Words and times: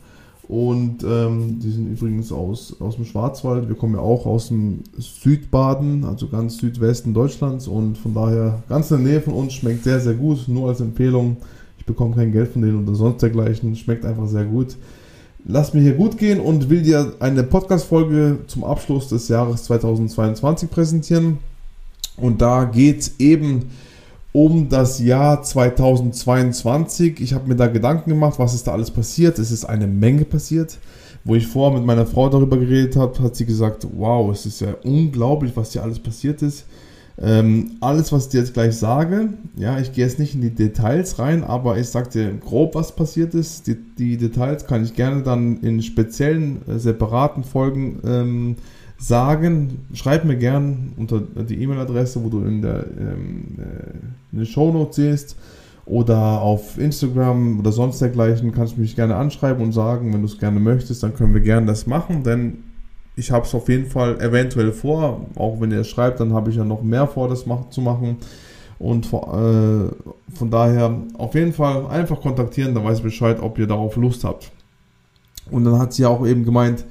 und 0.46 1.02
ähm, 1.02 1.58
die 1.58 1.72
sind 1.72 1.90
übrigens 1.90 2.30
aus, 2.30 2.76
aus 2.78 2.94
dem 2.94 3.04
Schwarzwald. 3.04 3.66
Wir 3.68 3.74
kommen 3.74 3.94
ja 3.94 4.00
auch 4.00 4.26
aus 4.26 4.46
dem 4.46 4.84
Südbaden, 4.96 6.04
also 6.04 6.28
ganz 6.28 6.58
Südwesten 6.58 7.12
Deutschlands. 7.12 7.66
Und 7.66 7.98
von 7.98 8.14
daher 8.14 8.62
ganz 8.68 8.92
in 8.92 9.02
der 9.02 9.12
Nähe 9.14 9.20
von 9.20 9.34
uns 9.34 9.54
schmeckt 9.54 9.82
sehr, 9.82 9.98
sehr 9.98 10.14
gut. 10.14 10.46
Nur 10.46 10.68
als 10.68 10.80
Empfehlung. 10.80 11.38
Ich 11.78 11.84
bekomme 11.84 12.14
kein 12.14 12.30
Geld 12.30 12.52
von 12.52 12.62
denen 12.62 12.84
oder 12.84 12.94
sonst 12.94 13.22
dergleichen. 13.22 13.74
Schmeckt 13.74 14.04
einfach 14.04 14.28
sehr 14.28 14.44
gut. 14.44 14.76
Lass 15.46 15.74
mir 15.74 15.82
hier 15.82 15.92
gut 15.92 16.16
gehen 16.16 16.40
und 16.40 16.70
will 16.70 16.82
dir 16.82 17.12
eine 17.20 17.42
Podcast-Folge 17.42 18.38
zum 18.46 18.64
Abschluss 18.64 19.08
des 19.08 19.28
Jahres 19.28 19.64
2022 19.64 20.70
präsentieren. 20.70 21.36
Und 22.16 22.40
da 22.40 22.64
geht 22.64 23.00
es 23.00 23.20
eben 23.20 23.66
um 24.32 24.70
das 24.70 25.00
Jahr 25.00 25.42
2022. 25.42 27.20
Ich 27.20 27.34
habe 27.34 27.46
mir 27.46 27.56
da 27.56 27.66
Gedanken 27.66 28.08
gemacht, 28.08 28.38
was 28.38 28.54
ist 28.54 28.66
da 28.66 28.72
alles 28.72 28.90
passiert. 28.90 29.38
Es 29.38 29.50
ist 29.50 29.66
eine 29.66 29.86
Menge 29.86 30.24
passiert. 30.24 30.78
Wo 31.24 31.34
ich 31.34 31.46
vorher 31.46 31.78
mit 31.78 31.86
meiner 31.86 32.06
Frau 32.06 32.30
darüber 32.30 32.56
geredet 32.56 32.96
habe, 32.96 33.22
hat 33.22 33.36
sie 33.36 33.44
gesagt, 33.44 33.86
wow, 33.98 34.32
es 34.32 34.46
ist 34.46 34.62
ja 34.62 34.74
unglaublich, 34.82 35.52
was 35.54 35.72
hier 35.72 35.82
alles 35.82 35.98
passiert 35.98 36.40
ist. 36.40 36.64
Ähm, 37.16 37.76
alles, 37.80 38.10
was 38.10 38.24
ich 38.24 38.30
dir 38.30 38.40
jetzt 38.40 38.54
gleich 38.54 38.76
sage, 38.76 39.28
ja, 39.56 39.78
ich 39.78 39.92
gehe 39.92 40.04
jetzt 40.04 40.18
nicht 40.18 40.34
in 40.34 40.40
die 40.40 40.54
Details 40.54 41.18
rein, 41.20 41.44
aber 41.44 41.78
ich 41.78 41.88
sage 41.88 42.10
dir 42.10 42.32
grob, 42.34 42.74
was 42.74 42.96
passiert 42.96 43.34
ist. 43.34 43.68
Die, 43.68 43.76
die, 43.76 44.16
Details 44.16 44.66
kann 44.66 44.82
ich 44.82 44.94
gerne 44.94 45.22
dann 45.22 45.60
in 45.60 45.80
speziellen, 45.82 46.68
äh, 46.68 46.78
separaten 46.78 47.44
Folgen 47.44 48.00
ähm, 48.04 48.56
sagen. 48.98 49.86
Schreib 49.92 50.24
mir 50.24 50.36
gern 50.36 50.92
unter 50.96 51.20
die 51.20 51.62
E-Mail-Adresse, 51.62 52.24
wo 52.24 52.28
du 52.28 52.40
in 52.40 52.62
der, 52.62 52.84
ähm, 52.98 53.58
äh, 53.58 54.32
in 54.32 54.38
den 54.38 54.46
Shownotes 54.46 54.96
siehst 54.96 55.36
oder 55.86 56.40
auf 56.40 56.78
Instagram 56.78 57.60
oder 57.60 57.70
sonst 57.70 58.00
dergleichen 58.00 58.52
kannst 58.52 58.76
du 58.76 58.80
mich 58.80 58.96
gerne 58.96 59.16
anschreiben 59.16 59.62
und 59.62 59.72
sagen, 59.72 60.12
wenn 60.12 60.20
du 60.20 60.26
es 60.26 60.38
gerne 60.38 60.58
möchtest, 60.58 61.02
dann 61.02 61.14
können 61.14 61.34
wir 61.34 61.42
gerne 61.42 61.66
das 61.66 61.86
machen, 61.86 62.24
denn 62.24 62.63
ich 63.16 63.30
habe 63.30 63.46
es 63.46 63.54
auf 63.54 63.68
jeden 63.68 63.86
Fall 63.86 64.20
eventuell 64.20 64.72
vor, 64.72 65.26
auch 65.36 65.60
wenn 65.60 65.70
ihr 65.70 65.84
schreibt, 65.84 66.20
dann 66.20 66.32
habe 66.32 66.50
ich 66.50 66.56
ja 66.56 66.64
noch 66.64 66.82
mehr 66.82 67.06
vor, 67.06 67.28
das 67.28 67.44
zu 67.70 67.80
machen 67.80 68.18
und 68.78 69.06
äh, 69.06 69.08
von 69.08 70.50
daher 70.50 70.98
auf 71.16 71.34
jeden 71.34 71.52
Fall 71.52 71.86
einfach 71.86 72.20
kontaktieren, 72.20 72.74
dann 72.74 72.84
weiß 72.84 72.98
ich 72.98 73.04
Bescheid, 73.04 73.40
ob 73.40 73.58
ihr 73.58 73.66
darauf 73.66 73.96
Lust 73.96 74.24
habt. 74.24 74.50
Und 75.50 75.64
dann 75.64 75.78
hat 75.78 75.92
sie 75.92 76.06
auch 76.06 76.26
eben 76.26 76.44
gemeint, 76.44 76.84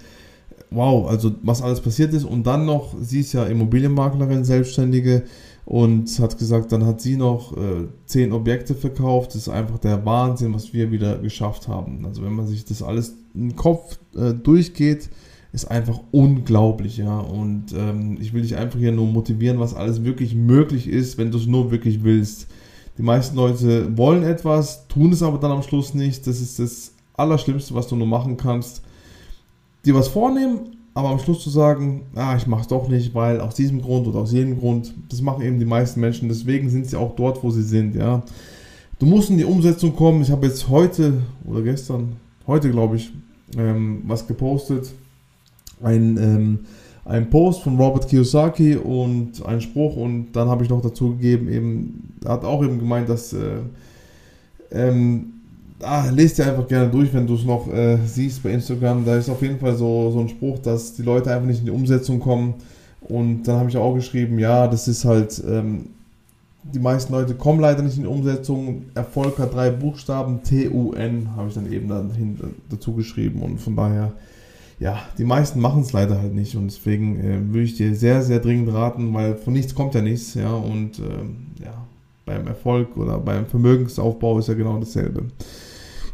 wow, 0.69 1.09
also 1.09 1.31
was 1.43 1.61
alles 1.61 1.81
passiert 1.81 2.13
ist. 2.13 2.23
Und 2.23 2.47
dann 2.47 2.65
noch, 2.65 2.95
sie 3.01 3.19
ist 3.19 3.33
ja 3.33 3.43
Immobilienmaklerin, 3.43 4.43
Selbstständige 4.43 5.23
und 5.65 6.19
hat 6.19 6.37
gesagt, 6.37 6.71
dann 6.71 6.85
hat 6.85 7.01
sie 7.01 7.15
noch 7.15 7.55
äh, 7.55 7.87
zehn 8.05 8.31
Objekte 8.31 8.75
verkauft. 8.75 9.29
Das 9.29 9.43
ist 9.43 9.49
einfach 9.49 9.79
der 9.79 10.05
Wahnsinn, 10.05 10.53
was 10.53 10.73
wir 10.73 10.91
wieder 10.91 11.17
geschafft 11.17 11.67
haben. 11.67 12.05
Also 12.05 12.23
wenn 12.23 12.33
man 12.33 12.47
sich 12.47 12.65
das 12.65 12.81
alles 12.81 13.15
im 13.33 13.55
Kopf 13.55 13.97
äh, 14.15 14.33
durchgeht, 14.33 15.09
ist 15.53 15.65
einfach 15.65 16.01
unglaublich, 16.11 16.97
ja. 16.97 17.19
Und 17.19 17.73
ähm, 17.73 18.17
ich 18.19 18.33
will 18.33 18.41
dich 18.41 18.57
einfach 18.57 18.79
hier 18.79 18.91
nur 18.91 19.07
motivieren, 19.07 19.59
was 19.59 19.73
alles 19.73 20.03
wirklich 20.03 20.35
möglich 20.35 20.87
ist, 20.87 21.17
wenn 21.17 21.31
du 21.31 21.37
es 21.37 21.47
nur 21.47 21.71
wirklich 21.71 22.03
willst. 22.03 22.47
Die 22.97 23.03
meisten 23.03 23.35
Leute 23.37 23.97
wollen 23.97 24.23
etwas, 24.23 24.87
tun 24.87 25.13
es 25.13 25.23
aber 25.23 25.37
dann 25.37 25.51
am 25.51 25.63
Schluss 25.63 25.93
nicht. 25.93 26.27
Das 26.27 26.41
ist 26.41 26.59
das 26.59 26.93
Allerschlimmste, 27.15 27.73
was 27.73 27.87
du 27.87 27.95
nur 27.95 28.07
machen 28.07 28.35
kannst 28.35 28.83
dir 29.85 29.95
was 29.95 30.07
vornehmen, 30.07 30.77
aber 30.93 31.09
am 31.09 31.19
Schluss 31.19 31.43
zu 31.43 31.49
sagen, 31.49 32.03
ah, 32.15 32.35
ich 32.37 32.47
mache 32.47 32.61
es 32.61 32.67
doch 32.67 32.87
nicht, 32.87 33.13
weil 33.13 33.41
aus 33.41 33.55
diesem 33.55 33.81
Grund 33.81 34.07
oder 34.07 34.19
aus 34.19 34.31
jedem 34.31 34.59
Grund, 34.59 34.93
das 35.09 35.21
machen 35.21 35.43
eben 35.43 35.59
die 35.59 35.65
meisten 35.65 35.99
Menschen, 35.99 36.29
deswegen 36.29 36.69
sind 36.69 36.87
sie 36.87 36.97
auch 36.97 37.15
dort, 37.15 37.43
wo 37.43 37.49
sie 37.49 37.63
sind, 37.63 37.95
ja. 37.95 38.21
Du 38.99 39.07
musst 39.07 39.29
in 39.29 39.37
die 39.37 39.43
Umsetzung 39.43 39.95
kommen. 39.95 40.21
Ich 40.21 40.31
habe 40.31 40.45
jetzt 40.45 40.69
heute 40.69 41.23
oder 41.45 41.61
gestern, 41.61 42.15
heute 42.47 42.69
glaube 42.69 42.95
ich, 42.95 43.11
ähm, 43.57 44.03
was 44.05 44.27
gepostet. 44.27 44.93
Ein, 45.81 46.17
ähm, 46.17 46.59
ein 47.05 47.29
Post 47.29 47.63
von 47.63 47.77
Robert 47.77 48.07
Kiyosaki 48.07 48.75
und 48.75 49.45
ein 49.45 49.61
Spruch 49.61 49.97
und 49.97 50.31
dann 50.33 50.47
habe 50.47 50.63
ich 50.63 50.69
noch 50.69 50.81
dazu 50.81 51.11
gegeben, 51.11 51.51
eben, 51.51 52.13
er 52.23 52.33
hat 52.33 52.45
auch 52.45 52.63
eben 52.63 52.79
gemeint, 52.79 53.09
dass 53.09 53.33
äh, 53.33 53.59
ähm, 54.71 55.33
ah, 55.81 56.09
lest 56.09 56.37
dir 56.37 56.47
einfach 56.47 56.67
gerne 56.67 56.89
durch, 56.89 57.13
wenn 57.13 57.27
du 57.27 57.35
es 57.35 57.43
noch 57.43 57.71
äh, 57.71 57.97
siehst 58.05 58.43
bei 58.43 58.51
Instagram. 58.51 59.05
Da 59.05 59.17
ist 59.17 59.29
auf 59.29 59.41
jeden 59.41 59.59
Fall 59.59 59.75
so, 59.75 60.11
so 60.11 60.19
ein 60.19 60.29
Spruch, 60.29 60.59
dass 60.59 60.93
die 60.93 61.03
Leute 61.03 61.33
einfach 61.33 61.47
nicht 61.47 61.59
in 61.59 61.65
die 61.65 61.71
Umsetzung 61.71 62.19
kommen. 62.19 62.55
Und 63.01 63.43
dann 63.43 63.59
habe 63.59 63.69
ich 63.69 63.77
auch 63.77 63.93
geschrieben, 63.93 64.39
ja, 64.39 64.67
das 64.67 64.87
ist 64.87 65.05
halt, 65.05 65.43
ähm, 65.47 65.89
die 66.63 66.79
meisten 66.79 67.11
Leute 67.11 67.35
kommen 67.35 67.59
leider 67.59 67.83
nicht 67.83 67.97
in 67.97 68.03
die 68.03 68.09
Umsetzung. 68.09 68.83
Erfolg 68.95 69.37
hat 69.39 69.53
drei 69.53 69.69
Buchstaben, 69.69 70.41
T-U-N, 70.43 71.35
habe 71.35 71.49
ich 71.49 71.53
dann 71.55 71.71
eben 71.71 71.89
dann 71.89 72.09
dazu 72.69 72.93
geschrieben. 72.93 73.41
Und 73.41 73.59
von 73.59 73.75
daher, 73.75 74.13
ja, 74.79 74.99
die 75.17 75.23
meisten 75.23 75.59
machen 75.59 75.81
es 75.81 75.93
leider 75.93 76.21
halt 76.21 76.33
nicht. 76.33 76.55
Und 76.55 76.67
deswegen 76.67 77.19
äh, 77.19 77.53
würde 77.53 77.63
ich 77.63 77.75
dir 77.75 77.95
sehr, 77.95 78.21
sehr 78.21 78.39
dringend 78.39 78.73
raten, 78.73 79.13
weil 79.13 79.35
von 79.35 79.53
nichts 79.53 79.75
kommt 79.75 79.95
ja 79.95 80.01
nichts. 80.01 80.33
Ja, 80.33 80.53
und 80.53 80.99
äh, 80.99 81.63
ja, 81.63 81.85
beim 82.25 82.47
Erfolg 82.47 82.97
oder 82.97 83.19
beim 83.19 83.45
Vermögensaufbau 83.45 84.39
ist 84.39 84.47
ja 84.47 84.53
genau 84.53 84.79
dasselbe. 84.79 85.25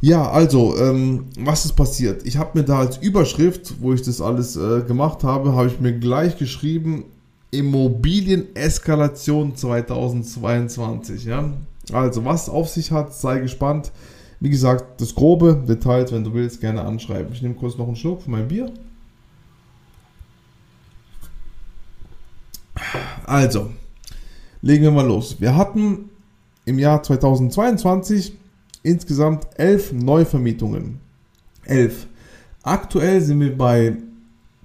Ja, 0.02 0.32
also, 0.32 0.78
ähm, 0.78 1.26
was 1.38 1.66
ist 1.66 1.74
passiert? 1.74 2.26
Ich 2.26 2.38
habe 2.38 2.58
mir 2.58 2.64
da 2.64 2.80
als 2.80 2.96
Überschrift, 2.98 3.82
wo 3.82 3.92
ich 3.94 4.02
das 4.02 4.22
alles 4.22 4.56
äh, 4.56 4.80
gemacht 4.82 5.26
habe, 5.26 5.52
habe 5.54 5.68
ich 5.68 5.82
mir 5.82 5.92
gleich 5.92 6.38
geschrieben, 6.38 7.04
Immobilieneskalation 7.52 9.58
2022. 9.58 11.26
Ja? 11.26 11.52
Also, 11.92 12.24
was 12.24 12.48
auf 12.48 12.70
sich 12.70 12.92
hat, 12.92 13.14
sei 13.14 13.40
gespannt. 13.40 13.92
Wie 14.40 14.50
gesagt, 14.50 15.02
das 15.02 15.16
grobe 15.16 15.64
Details, 15.68 16.12
wenn 16.12 16.24
du 16.24 16.34
willst, 16.34 16.62
gerne 16.62 16.84
anschreiben. 16.84 17.34
Ich 17.34 17.42
nehme 17.42 17.56
kurz 17.56 17.78
noch 17.78 17.88
einen 17.88 17.96
Schluck 17.96 18.22
von 18.22 18.32
meinem 18.32 18.48
Bier. 18.48 18.72
Also, 23.26 23.70
legen 24.62 24.84
wir 24.84 24.92
mal 24.92 25.06
los. 25.06 25.40
Wir 25.40 25.56
hatten 25.56 26.10
im 26.66 26.80
Jahr 26.80 27.04
2022 27.04 28.34
insgesamt 28.84 29.48
elf 29.58 29.92
Neuvermietungen. 29.92 31.00
Elf. 31.66 32.08
Aktuell 32.64 33.22
sind 33.22 33.40
wir 33.42 33.58
bei 33.58 33.98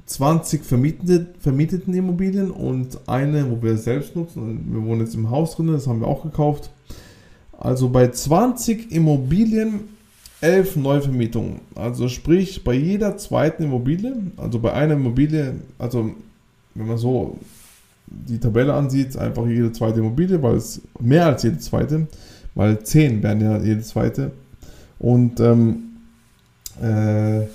20 0.07 0.65
vermietete, 0.65 1.35
vermieteten 1.39 1.95
Immobilien 1.95 2.51
und 2.51 3.09
eine, 3.09 3.51
wo 3.51 3.63
wir 3.63 3.77
selbst 3.77 4.15
nutzen. 4.15 4.73
Wir 4.73 4.83
wohnen 4.85 5.01
jetzt 5.01 5.15
im 5.15 5.31
Haus 5.31 5.57
drin, 5.57 5.69
das 5.69 5.87
haben 5.87 6.01
wir 6.01 6.09
auch 6.09 6.23
gekauft. 6.23 6.71
Also 7.59 7.89
bei 7.89 8.09
20 8.11 8.93
Immobilien 8.93 9.81
11 10.41 10.77
Neuvermietungen. 10.77 11.61
Also 11.75 12.09
sprich 12.09 12.65
bei 12.65 12.75
jeder 12.75 13.17
zweiten 13.17 13.65
Immobilie, 13.65 14.15
also 14.37 14.59
bei 14.59 14.73
einer 14.73 14.95
Immobilie, 14.95 15.55
also 15.79 16.11
wenn 16.75 16.87
man 16.87 16.99
so 16.99 17.39
die 18.07 18.39
Tabelle 18.39 18.75
ansieht, 18.75 19.17
einfach 19.17 19.47
jede 19.47 19.73
zweite 19.73 20.01
Immobilie, 20.01 20.43
weil 20.43 20.57
es 20.57 20.83
mehr 21.01 21.27
als 21.27 21.43
jede 21.43 21.59
zweite 21.59 22.07
weil 22.55 22.83
10 22.83 23.23
wären 23.23 23.41
ja 23.41 23.59
jede 23.59 23.83
zweite. 23.83 24.33
Und 24.99 25.41
ähm, 25.41 25.97
äh, 26.81 27.47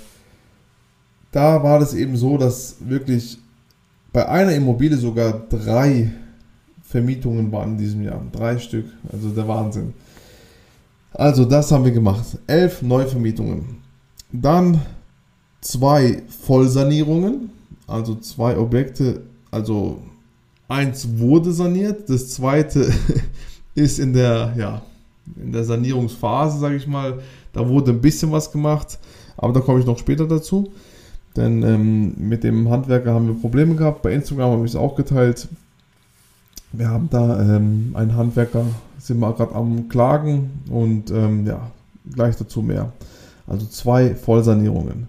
da 1.32 1.62
war 1.62 1.78
das 1.78 1.94
eben 1.94 2.16
so, 2.16 2.36
dass 2.36 2.76
wirklich 2.80 3.38
bei 4.12 4.28
einer 4.28 4.52
Immobilie 4.52 4.98
sogar 4.98 5.32
drei 5.48 6.10
Vermietungen 6.90 7.52
waren 7.52 7.72
in 7.72 7.78
diesem 7.78 8.02
Jahr. 8.02 8.20
Drei 8.32 8.58
Stück, 8.58 8.86
also 9.12 9.28
der 9.28 9.46
Wahnsinn. 9.46 9.94
Also 11.12 11.44
das 11.44 11.70
haben 11.70 11.84
wir 11.84 11.92
gemacht. 11.92 12.24
Elf 12.48 12.82
Neuvermietungen. 12.82 13.76
Dann 14.32 14.80
zwei 15.60 16.22
Vollsanierungen, 16.28 17.50
also 17.86 18.16
zwei 18.16 18.58
Objekte, 18.58 19.22
also 19.52 20.00
eins 20.66 21.18
wurde 21.18 21.52
saniert, 21.52 22.10
das 22.10 22.30
zweite 22.30 22.92
ist 23.76 24.00
in 24.00 24.12
der, 24.12 24.54
ja, 24.56 24.82
in 25.40 25.52
der 25.52 25.62
Sanierungsphase, 25.62 26.58
sage 26.58 26.74
ich 26.74 26.88
mal. 26.88 27.20
Da 27.52 27.68
wurde 27.68 27.92
ein 27.92 28.00
bisschen 28.00 28.32
was 28.32 28.50
gemacht, 28.50 28.98
aber 29.36 29.52
da 29.52 29.60
komme 29.60 29.78
ich 29.78 29.86
noch 29.86 29.98
später 29.98 30.26
dazu. 30.26 30.72
Denn 31.36 31.62
ähm, 31.62 32.14
mit 32.18 32.42
dem 32.42 32.68
Handwerker 32.68 33.14
haben 33.14 33.28
wir 33.28 33.34
Probleme 33.34 33.76
gehabt. 33.76 34.02
Bei 34.02 34.12
Instagram 34.12 34.50
habe 34.50 34.64
ich 34.64 34.72
es 34.72 34.76
auch 34.76 34.96
geteilt. 34.96 35.46
Wir 36.72 36.88
haben 36.88 37.08
da 37.10 37.40
ähm, 37.40 37.90
einen 37.94 38.16
Handwerker, 38.16 38.64
sind 38.98 39.18
wir 39.18 39.32
gerade 39.32 39.54
am 39.54 39.88
Klagen 39.88 40.50
und 40.70 41.10
ähm, 41.10 41.46
ja, 41.46 41.70
gleich 42.12 42.36
dazu 42.36 42.62
mehr. 42.62 42.92
Also 43.46 43.66
zwei 43.66 44.14
Vollsanierungen. 44.14 45.08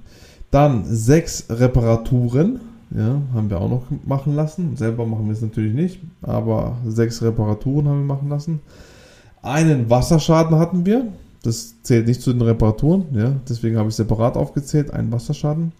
Dann 0.49 0.83
sechs 0.85 1.45
Reparaturen, 1.49 2.59
ja, 2.89 3.21
haben 3.33 3.49
wir 3.49 3.61
auch 3.61 3.69
noch 3.69 3.83
machen 4.05 4.35
lassen. 4.35 4.75
Selber 4.75 5.05
machen 5.05 5.27
wir 5.27 5.33
es 5.33 5.41
natürlich 5.41 5.73
nicht, 5.73 5.99
aber 6.21 6.77
sechs 6.85 7.21
Reparaturen 7.21 7.87
haben 7.87 7.99
wir 7.99 8.15
machen 8.15 8.29
lassen. 8.29 8.59
Einen 9.43 9.89
Wasserschaden 9.89 10.57
hatten 10.57 10.85
wir. 10.85 11.07
Das 11.43 11.81
zählt 11.81 12.07
nicht 12.07 12.21
zu 12.21 12.33
den 12.33 12.43
Reparaturen, 12.43 13.05
ja, 13.13 13.33
deswegen 13.49 13.77
habe 13.77 13.89
ich 13.89 13.95
separat 13.95 14.37
aufgezählt, 14.37 14.91
einen 14.91 15.11
Wasserschaden. 15.11 15.71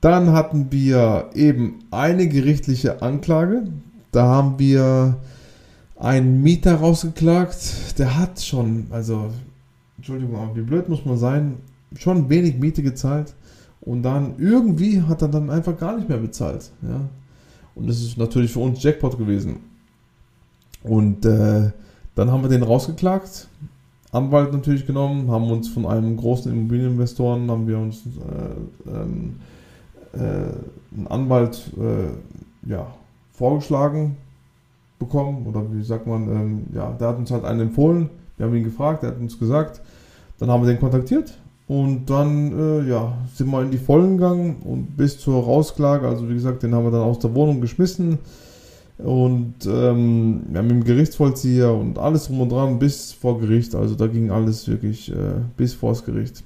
Dann 0.00 0.32
hatten 0.32 0.70
wir 0.70 1.30
eben 1.34 1.80
eine 1.90 2.28
gerichtliche 2.28 3.02
Anklage. 3.02 3.64
Da 4.14 4.26
haben 4.26 4.58
wir 4.58 5.16
einen 5.98 6.42
Mieter 6.42 6.76
rausgeklagt. 6.76 7.98
Der 7.98 8.16
hat 8.16 8.40
schon, 8.40 8.86
also, 8.90 9.30
Entschuldigung, 9.96 10.36
aber 10.36 10.54
wie 10.56 10.62
blöd 10.62 10.88
muss 10.88 11.04
man 11.04 11.18
sein, 11.18 11.56
schon 11.98 12.28
wenig 12.28 12.58
Miete 12.58 12.82
gezahlt. 12.82 13.34
Und 13.80 14.02
dann 14.02 14.34
irgendwie 14.38 15.02
hat 15.02 15.22
er 15.22 15.28
dann 15.28 15.50
einfach 15.50 15.76
gar 15.76 15.96
nicht 15.96 16.08
mehr 16.08 16.18
bezahlt. 16.18 16.70
Ja. 16.82 17.00
Und 17.74 17.88
das 17.88 18.00
ist 18.00 18.16
natürlich 18.16 18.52
für 18.52 18.60
uns 18.60 18.82
Jackpot 18.82 19.18
gewesen. 19.18 19.56
Und 20.84 21.24
äh, 21.24 21.70
dann 22.14 22.30
haben 22.30 22.42
wir 22.42 22.48
den 22.48 22.62
rausgeklagt, 22.62 23.48
Anwalt 24.12 24.52
natürlich 24.52 24.86
genommen, 24.86 25.28
haben 25.28 25.50
uns 25.50 25.68
von 25.68 25.86
einem 25.86 26.16
großen 26.16 26.52
Immobilieninvestoren, 26.52 27.50
haben 27.50 27.66
wir 27.66 27.78
uns 27.78 28.02
äh, 28.06 28.90
ähm, 28.90 29.36
äh, 30.12 30.96
einen 30.96 31.06
Anwalt 31.08 31.72
äh, 31.76 32.70
ja, 32.70 32.94
vorgeschlagen 33.34 34.16
bekommen 34.98 35.46
oder 35.46 35.62
wie 35.72 35.82
sagt 35.82 36.06
man, 36.06 36.28
ähm, 36.28 36.62
ja, 36.72 36.92
der 36.92 37.08
hat 37.08 37.18
uns 37.18 37.30
halt 37.30 37.44
einen 37.44 37.60
empfohlen, 37.60 38.08
wir 38.36 38.46
haben 38.46 38.54
ihn 38.54 38.64
gefragt, 38.64 39.02
er 39.02 39.10
hat 39.10 39.18
uns 39.18 39.38
gesagt, 39.38 39.82
dann 40.38 40.50
haben 40.50 40.62
wir 40.64 40.72
den 40.72 40.80
kontaktiert 40.80 41.36
und 41.66 42.06
dann 42.06 42.58
äh, 42.58 42.88
ja, 42.88 43.18
sind 43.34 43.50
wir 43.50 43.62
in 43.62 43.70
die 43.70 43.78
Vollen 43.78 44.16
gegangen 44.16 44.56
und 44.64 44.96
bis 44.96 45.18
zur 45.18 45.42
Rausklage, 45.42 46.06
also 46.06 46.28
wie 46.28 46.34
gesagt, 46.34 46.62
den 46.62 46.74
haben 46.74 46.84
wir 46.84 46.92
dann 46.92 47.02
aus 47.02 47.18
der 47.18 47.34
Wohnung 47.34 47.60
geschmissen 47.60 48.18
und 48.98 49.54
ähm, 49.66 50.42
wir 50.48 50.60
haben 50.60 50.70
im 50.70 50.84
Gerichtsvollzieher 50.84 51.74
und 51.74 51.98
alles 51.98 52.28
drum 52.28 52.40
und 52.40 52.52
dran 52.52 52.78
bis 52.78 53.12
vor 53.12 53.40
Gericht, 53.40 53.74
also 53.74 53.96
da 53.96 54.06
ging 54.06 54.30
alles 54.30 54.68
wirklich 54.68 55.10
äh, 55.10 55.40
bis 55.56 55.74
vors 55.74 56.04
Gericht. 56.04 56.44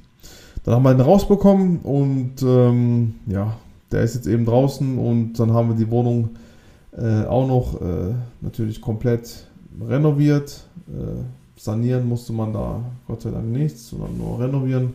Dann 0.64 0.74
haben 0.74 0.82
wir 0.82 0.92
ihn 0.92 1.00
rausbekommen 1.00 1.80
und 1.80 2.42
ähm, 2.42 3.14
ja, 3.26 3.56
der 3.92 4.02
ist 4.02 4.14
jetzt 4.14 4.26
eben 4.26 4.44
draußen 4.44 4.98
und 4.98 5.34
dann 5.38 5.52
haben 5.52 5.68
wir 5.68 5.76
die 5.76 5.90
Wohnung 5.90 6.30
äh, 6.98 7.26
auch 7.26 7.46
noch 7.46 7.80
äh, 7.80 8.14
natürlich 8.40 8.80
komplett 8.80 9.46
renoviert. 9.80 10.64
Äh, 10.88 11.22
sanieren 11.56 12.08
musste 12.08 12.32
man 12.32 12.52
da 12.52 12.80
Gott 13.06 13.22
sei 13.22 13.30
Dank 13.30 13.46
nichts, 13.46 13.88
sondern 13.88 14.16
nur 14.16 14.40
renovieren. 14.40 14.94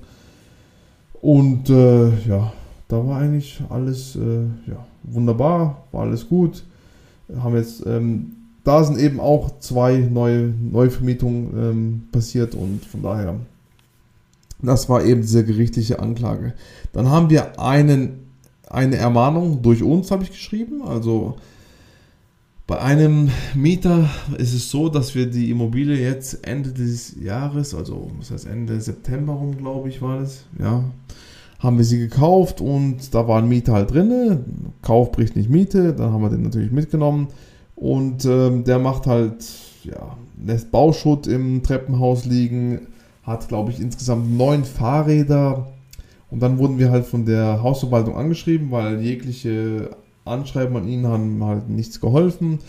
Und 1.22 1.70
äh, 1.70 2.10
ja, 2.28 2.52
da 2.88 3.08
war 3.08 3.20
eigentlich 3.20 3.62
alles 3.70 4.16
äh, 4.16 4.44
ja, 4.70 4.86
wunderbar, 5.04 5.84
war 5.92 6.02
alles 6.02 6.28
gut. 6.28 6.64
Haben 7.40 7.56
jetzt, 7.56 7.86
ähm, 7.86 8.34
da 8.64 8.84
sind 8.84 9.00
eben 9.00 9.20
auch 9.20 9.60
zwei 9.60 9.98
neue 9.98 10.50
Neuvermietungen 10.50 11.54
ähm, 11.58 12.04
passiert 12.12 12.56
und 12.56 12.84
von 12.86 13.02
daher, 13.02 13.36
das 14.62 14.90
war 14.90 15.04
eben 15.04 15.22
diese 15.22 15.46
gerichtliche 15.46 16.00
Anklage. 16.00 16.54
Dann 16.92 17.10
haben 17.10 17.30
wir 17.30 17.60
einen, 17.60 18.28
eine 18.70 18.98
Ermahnung 18.98 19.62
durch 19.62 19.82
uns, 19.82 20.12
habe 20.12 20.24
ich 20.24 20.32
geschrieben, 20.32 20.82
also 20.82 21.36
bei 22.66 22.80
einem 22.80 23.30
Mieter 23.56 24.10
ist 24.38 24.54
es 24.54 24.70
so, 24.70 24.90
dass 24.90 25.16
wir 25.16 25.30
die 25.30 25.50
Immobilie 25.50 25.98
jetzt 25.98 26.48
Ende 26.48 26.72
des 26.72 27.16
Jahres, 27.22 27.76
also 27.76 28.10
was 28.18 28.32
heißt 28.32 28.48
Ende 28.48 28.80
September 28.80 29.34
rum, 29.34 29.58
glaube 29.58 29.90
ich, 29.90 30.02
war 30.02 30.20
das, 30.20 30.46
ja, 30.60 30.84
haben 31.60 31.78
wir 31.78 31.86
sie 31.86 32.00
gekauft 32.00 32.62
und 32.62 33.14
da 33.14 33.28
war 33.28 33.40
ein 33.42 33.50
Mieter 33.50 33.74
halt 33.74 33.92
drin. 33.92 34.46
Kauf 34.82 35.12
bricht 35.12 35.36
nicht 35.36 35.50
Miete, 35.50 35.94
dann 35.94 36.12
haben 36.12 36.22
wir 36.22 36.30
den 36.30 36.42
natürlich 36.44 36.72
mitgenommen 36.72 37.28
und 37.76 38.26
ähm, 38.26 38.64
der 38.64 38.80
macht 38.80 39.08
halt, 39.08 39.46
ja, 39.84 40.18
lässt 40.46 40.72
Bauschutt 40.72 41.28
im 41.28 41.64
Treppenhaus 41.64 42.26
liegen, 42.26 42.88
hat, 43.24 43.48
glaube 43.48 43.72
ich, 43.72 43.80
insgesamt 43.80 44.36
neun 44.38 44.64
Fahrräder. 44.66 45.68
Und 46.30 46.42
dann 46.42 46.58
wurden 46.58 46.80
wir 46.80 46.92
halt 46.92 47.06
von 47.06 47.26
der 47.26 47.62
Hausverwaltung 47.62 48.16
angeschrieben, 48.16 48.72
weil 48.72 49.02
jegliche 49.02 49.92
Anschreiben 50.26 50.76
an 50.78 50.88
ihn 50.88 51.06
haben 51.08 51.44
halt 51.44 51.70
nichts 51.70 52.00
geholfen. 52.00 52.60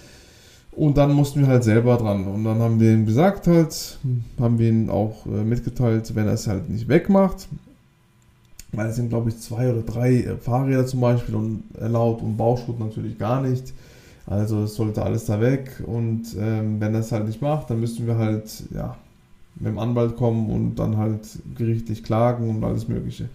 Und 0.73 0.97
dann 0.97 1.13
mussten 1.13 1.41
wir 1.41 1.47
halt 1.47 1.63
selber 1.63 1.97
dran. 1.97 2.27
Und 2.27 2.45
dann 2.45 2.59
haben 2.59 2.81
wir 2.81 2.93
ihm 2.93 3.07
gesagt 3.07 3.47
halt, 3.47 3.99
haben 4.41 4.59
wir 4.59 4.69
ihn 4.69 4.91
auch 4.91 5.25
äh, 5.27 5.45
mitgeteilt, 5.45 6.15
wenn 6.17 6.27
er 6.27 6.33
es 6.33 6.49
halt 6.49 6.69
nicht 6.69 6.89
wegmacht. 6.89 7.49
Weil 8.73 8.89
es 8.89 8.97
sind, 8.97 9.09
glaube 9.09 9.29
ich, 9.29 9.39
zwei 9.39 9.71
oder 9.71 9.83
drei 9.83 10.23
äh, 10.23 10.37
Fahrräder 10.37 10.85
zum 10.85 11.01
Beispiel 11.01 11.37
und 11.37 11.63
erlaubt 11.79 12.23
und 12.23 12.37
Bauschutt 12.37 12.81
natürlich 12.81 13.19
gar 13.19 13.41
nicht. 13.41 13.73
Also 14.27 14.65
es 14.65 14.75
sollte 14.75 15.05
alles 15.05 15.27
da 15.27 15.41
weg. 15.41 15.83
Und 15.87 16.35
ähm, 16.39 16.81
wenn 16.81 16.95
er 16.95 17.01
es 17.01 17.13
halt 17.13 17.27
nicht 17.27 17.41
macht, 17.41 17.71
dann 17.71 17.79
müssen 17.79 18.09
wir 18.09 18.19
halt, 18.19 18.65
ja, 18.75 18.97
mit 19.57 19.69
dem 19.69 19.79
Anwalt 19.79 20.17
kommen 20.17 20.51
und 20.51 20.77
dann 20.77 20.97
halt 20.97 21.21
gerichtlich 21.57 22.03
klagen 22.03 22.51
und 22.51 22.65
alles 22.65 22.89
Mögliche. 22.89 23.29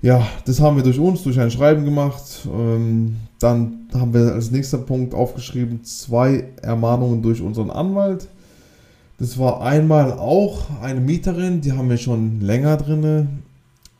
Ja, 0.00 0.28
das 0.44 0.60
haben 0.60 0.76
wir 0.76 0.84
durch 0.84 1.00
uns, 1.00 1.24
durch 1.24 1.40
ein 1.40 1.50
Schreiben 1.50 1.84
gemacht. 1.84 2.46
Ähm, 2.46 3.16
dann 3.40 3.88
haben 3.92 4.14
wir 4.14 4.32
als 4.32 4.52
nächster 4.52 4.78
Punkt 4.78 5.12
aufgeschrieben, 5.12 5.82
zwei 5.82 6.44
Ermahnungen 6.62 7.20
durch 7.20 7.40
unseren 7.40 7.70
Anwalt. 7.70 8.28
Das 9.18 9.38
war 9.38 9.60
einmal 9.62 10.12
auch 10.12 10.66
eine 10.80 11.00
Mieterin, 11.00 11.60
die 11.60 11.72
haben 11.72 11.90
wir 11.90 11.96
schon 11.96 12.40
länger 12.40 12.76
drin. 12.76 13.40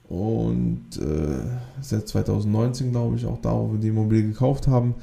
Und 0.09 0.85
äh, 0.99 1.83
seit 1.83 2.07
2019, 2.07 2.93
glaube 2.93 3.17
ich, 3.17 3.27
auch 3.27 3.41
da, 3.43 3.53
wo 3.53 3.73
wir 3.73 3.81
die 3.81 3.89
Immobilie 3.89 4.29
gekauft 4.29 4.69
haben. 4.69 4.95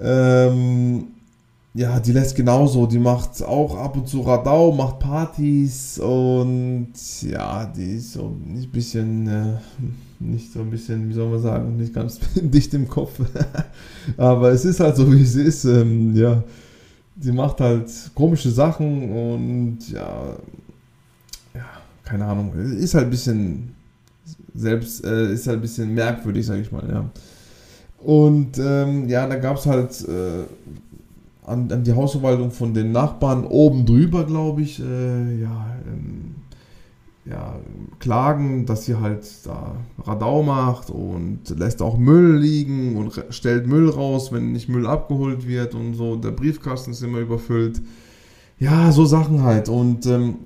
Ähm, 0.00 1.08
ja, 1.76 2.00
die 2.00 2.12
lässt 2.12 2.34
genauso. 2.34 2.86
Die 2.86 2.98
macht 2.98 3.42
auch 3.42 3.76
ab 3.76 3.96
und 3.96 4.08
zu 4.08 4.22
Radau, 4.22 4.72
macht 4.72 4.98
Partys 4.98 5.98
und 5.98 6.92
ja, 7.20 7.66
die 7.66 7.96
ist 7.96 8.14
so 8.14 8.28
ein 8.28 8.66
bisschen, 8.72 9.28
äh, 9.28 9.58
nicht 10.18 10.52
so 10.52 10.60
ein 10.60 10.70
bisschen, 10.70 11.06
wie 11.08 11.12
soll 11.12 11.28
man 11.28 11.42
sagen, 11.42 11.76
nicht 11.76 11.92
ganz 11.92 12.18
dicht 12.34 12.72
im 12.72 12.88
Kopf. 12.88 13.20
Aber 14.16 14.52
es 14.52 14.64
ist 14.64 14.80
halt 14.80 14.96
so, 14.96 15.12
wie 15.12 15.22
es 15.22 15.34
ist. 15.34 15.66
Ähm, 15.66 16.16
ja, 16.16 16.42
die 17.14 17.32
macht 17.32 17.60
halt 17.60 17.90
komische 18.14 18.50
Sachen 18.50 19.10
und 19.10 19.78
ja, 19.90 20.34
ja, 21.54 21.66
keine 22.04 22.24
Ahnung. 22.24 22.54
Ist 22.54 22.94
halt 22.94 23.04
ein 23.04 23.10
bisschen 23.10 23.74
selbst, 24.54 25.04
äh, 25.04 25.30
ist 25.30 25.46
halt 25.46 25.58
ein 25.58 25.62
bisschen 25.62 25.92
merkwürdig, 25.92 26.46
sag 26.46 26.58
ich 26.58 26.72
mal, 26.72 26.88
ja. 26.88 27.10
Und 27.98 28.58
ähm, 28.58 29.08
ja, 29.08 29.26
da 29.26 29.36
gab 29.36 29.56
es 29.56 29.66
halt 29.66 29.90
äh, 30.08 30.44
an, 31.46 31.70
an 31.70 31.84
die 31.84 31.92
Hausverwaltung 31.92 32.50
von 32.50 32.74
den 32.74 32.92
Nachbarn 32.92 33.44
oben 33.44 33.86
drüber, 33.86 34.24
glaube 34.24 34.62
ich, 34.62 34.80
äh, 34.80 35.40
ja, 35.40 35.76
ähm, 35.86 36.34
ja, 37.24 37.56
klagen, 37.98 38.66
dass 38.66 38.84
sie 38.84 38.96
halt 38.96 39.24
da 39.44 39.76
Radau 40.04 40.42
macht 40.42 40.90
und 40.90 41.48
lässt 41.56 41.82
auch 41.82 41.98
Müll 41.98 42.36
liegen 42.36 42.96
und 42.96 43.20
stellt 43.30 43.66
Müll 43.66 43.88
raus, 43.88 44.30
wenn 44.30 44.52
nicht 44.52 44.68
Müll 44.68 44.86
abgeholt 44.86 45.46
wird 45.46 45.74
und 45.74 45.94
so. 45.94 46.16
Der 46.16 46.30
Briefkasten 46.30 46.92
ist 46.92 47.02
immer 47.02 47.18
überfüllt. 47.18 47.82
Ja, 48.58 48.92
so 48.92 49.04
Sachen 49.06 49.42
halt. 49.42 49.68
Und 49.68 50.06
ähm, 50.06 50.36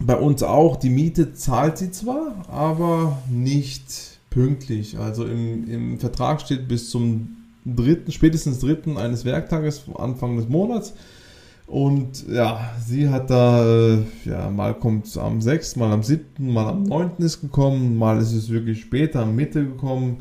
bei 0.00 0.16
uns 0.16 0.42
auch, 0.42 0.76
die 0.76 0.90
Miete 0.90 1.34
zahlt 1.34 1.78
sie 1.78 1.90
zwar, 1.92 2.44
aber 2.48 3.18
nicht 3.30 4.18
pünktlich. 4.30 4.98
Also 4.98 5.24
im, 5.24 5.68
im 5.68 5.98
Vertrag 5.98 6.40
steht 6.40 6.66
bis 6.66 6.90
zum 6.90 7.36
dritten, 7.66 8.12
spätestens 8.12 8.60
dritten 8.60 8.96
eines 8.96 9.24
Werktages, 9.24 9.84
Anfang 9.96 10.36
des 10.36 10.48
Monats. 10.48 10.94
Und 11.66 12.28
ja, 12.28 12.60
sie 12.84 13.08
hat 13.08 13.28
da, 13.28 13.66
äh, 13.66 13.98
ja, 14.24 14.48
mal 14.50 14.74
kommt 14.74 15.06
es 15.06 15.18
am 15.18 15.40
6., 15.40 15.76
mal 15.76 15.92
am 15.92 16.02
7., 16.04 16.24
mal 16.38 16.68
am 16.68 16.84
9. 16.84 17.10
ist 17.18 17.40
gekommen, 17.40 17.96
mal 17.98 18.20
ist 18.20 18.32
es 18.32 18.50
wirklich 18.50 18.80
später, 18.80 19.22
am 19.22 19.34
Mitte 19.34 19.64
gekommen. 19.64 20.18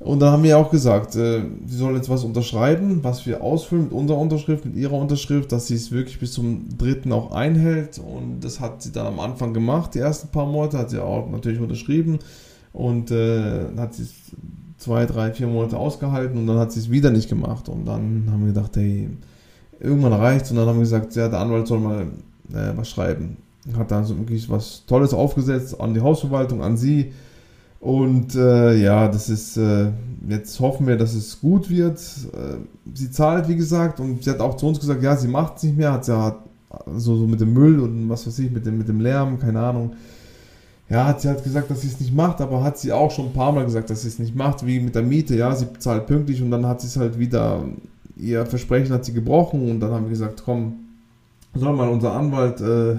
Und 0.00 0.20
dann 0.20 0.32
haben 0.32 0.42
wir 0.42 0.58
auch 0.58 0.70
gesagt, 0.70 1.14
äh, 1.16 1.42
sie 1.66 1.76
soll 1.76 1.94
jetzt 1.94 2.10
was 2.10 2.24
unterschreiben, 2.24 3.02
was 3.02 3.26
wir 3.26 3.42
ausfüllen 3.42 3.84
mit 3.84 3.92
unserer 3.92 4.18
Unterschrift, 4.18 4.66
mit 4.66 4.76
ihrer 4.76 4.94
Unterschrift, 4.94 5.50
dass 5.52 5.66
sie 5.66 5.74
es 5.74 5.92
wirklich 5.92 6.18
bis 6.18 6.32
zum 6.32 6.68
dritten 6.76 7.12
auch 7.12 7.32
einhält. 7.32 7.98
Und 7.98 8.40
das 8.40 8.60
hat 8.60 8.82
sie 8.82 8.92
dann 8.92 9.06
am 9.06 9.20
Anfang 9.20 9.54
gemacht, 9.54 9.94
die 9.94 9.98
ersten 9.98 10.28
paar 10.28 10.46
Monate, 10.46 10.78
hat 10.78 10.90
sie 10.90 11.02
auch 11.02 11.30
natürlich 11.30 11.60
unterschrieben. 11.60 12.18
Und 12.72 13.10
äh, 13.10 13.64
hat 13.76 13.94
sie 13.94 14.06
zwei, 14.80 15.06
drei, 15.06 15.32
vier 15.32 15.46
Monate 15.46 15.76
ausgehalten 15.76 16.38
und 16.38 16.46
dann 16.48 16.58
hat 16.58 16.72
sie 16.72 16.80
es 16.80 16.90
wieder 16.90 17.10
nicht 17.10 17.28
gemacht. 17.28 17.68
Und 17.68 17.84
dann 17.86 18.28
haben 18.30 18.40
wir 18.44 18.52
gedacht, 18.52 18.76
hey, 18.76 19.08
irgendwann 19.78 20.12
reicht's. 20.12 20.50
Und 20.50 20.56
dann 20.56 20.66
haben 20.66 20.76
wir 20.76 20.82
gesagt, 20.82 21.14
ja, 21.14 21.28
der 21.28 21.38
Anwalt 21.38 21.68
soll 21.68 21.78
mal 21.78 22.02
äh, 22.52 22.72
was 22.76 22.88
schreiben. 22.88 23.36
Hat 23.76 23.90
dann 23.92 24.04
so 24.04 24.18
wirklich 24.18 24.50
was 24.50 24.84
Tolles 24.86 25.14
aufgesetzt 25.14 25.80
an 25.80 25.94
die 25.94 26.00
Hausverwaltung, 26.00 26.62
an 26.62 26.76
sie 26.76 27.12
und 27.80 28.34
äh, 28.34 28.76
ja, 28.76 29.08
das 29.08 29.30
ist, 29.30 29.56
äh, 29.56 29.90
jetzt 30.28 30.60
hoffen 30.60 30.86
wir, 30.86 30.98
dass 30.98 31.14
es 31.14 31.40
gut 31.40 31.70
wird. 31.70 31.98
Äh, 31.98 32.58
sie 32.94 33.10
zahlt, 33.10 33.48
wie 33.48 33.56
gesagt, 33.56 34.00
und 34.00 34.22
sie 34.22 34.30
hat 34.30 34.40
auch 34.40 34.56
zu 34.56 34.66
uns 34.66 34.78
gesagt, 34.78 35.02
ja, 35.02 35.16
sie 35.16 35.28
macht 35.28 35.56
es 35.56 35.62
nicht 35.62 35.78
mehr, 35.78 35.92
hat 35.92 36.06
hat 36.08 36.44
so, 36.94 37.16
so 37.16 37.26
mit 37.26 37.40
dem 37.40 37.54
Müll 37.54 37.80
und 37.80 38.08
was 38.08 38.26
weiß 38.26 38.38
ich, 38.40 38.50
mit 38.50 38.66
dem, 38.66 38.76
mit 38.76 38.86
dem 38.86 39.00
Lärm, 39.00 39.38
keine 39.38 39.60
Ahnung. 39.60 39.94
Ja, 40.90 41.06
hat 41.06 41.20
sie 41.20 41.28
halt 41.28 41.44
gesagt, 41.44 41.70
dass 41.70 41.82
sie 41.82 41.86
es 41.86 42.00
nicht 42.00 42.14
macht, 42.14 42.40
aber 42.40 42.62
hat 42.62 42.76
sie 42.76 42.92
auch 42.92 43.10
schon 43.10 43.26
ein 43.26 43.32
paar 43.32 43.52
Mal 43.52 43.64
gesagt, 43.64 43.88
dass 43.90 44.02
sie 44.02 44.08
es 44.08 44.18
nicht 44.18 44.34
macht, 44.34 44.66
wie 44.66 44.80
mit 44.80 44.94
der 44.94 45.02
Miete, 45.02 45.36
ja, 45.36 45.54
sie 45.54 45.68
zahlt 45.78 46.06
pünktlich 46.06 46.42
und 46.42 46.50
dann 46.50 46.66
hat 46.66 46.80
sie 46.80 46.88
es 46.88 46.96
halt 46.96 47.18
wieder, 47.18 47.62
ihr 48.16 48.44
Versprechen 48.44 48.92
hat 48.92 49.04
sie 49.04 49.12
gebrochen 49.12 49.70
und 49.70 49.80
dann 49.80 49.92
haben 49.92 50.04
wir 50.04 50.10
gesagt, 50.10 50.42
komm, 50.44 50.74
soll 51.54 51.74
mal 51.74 51.88
unser 51.88 52.12
Anwalt 52.12 52.60
äh, 52.60 52.98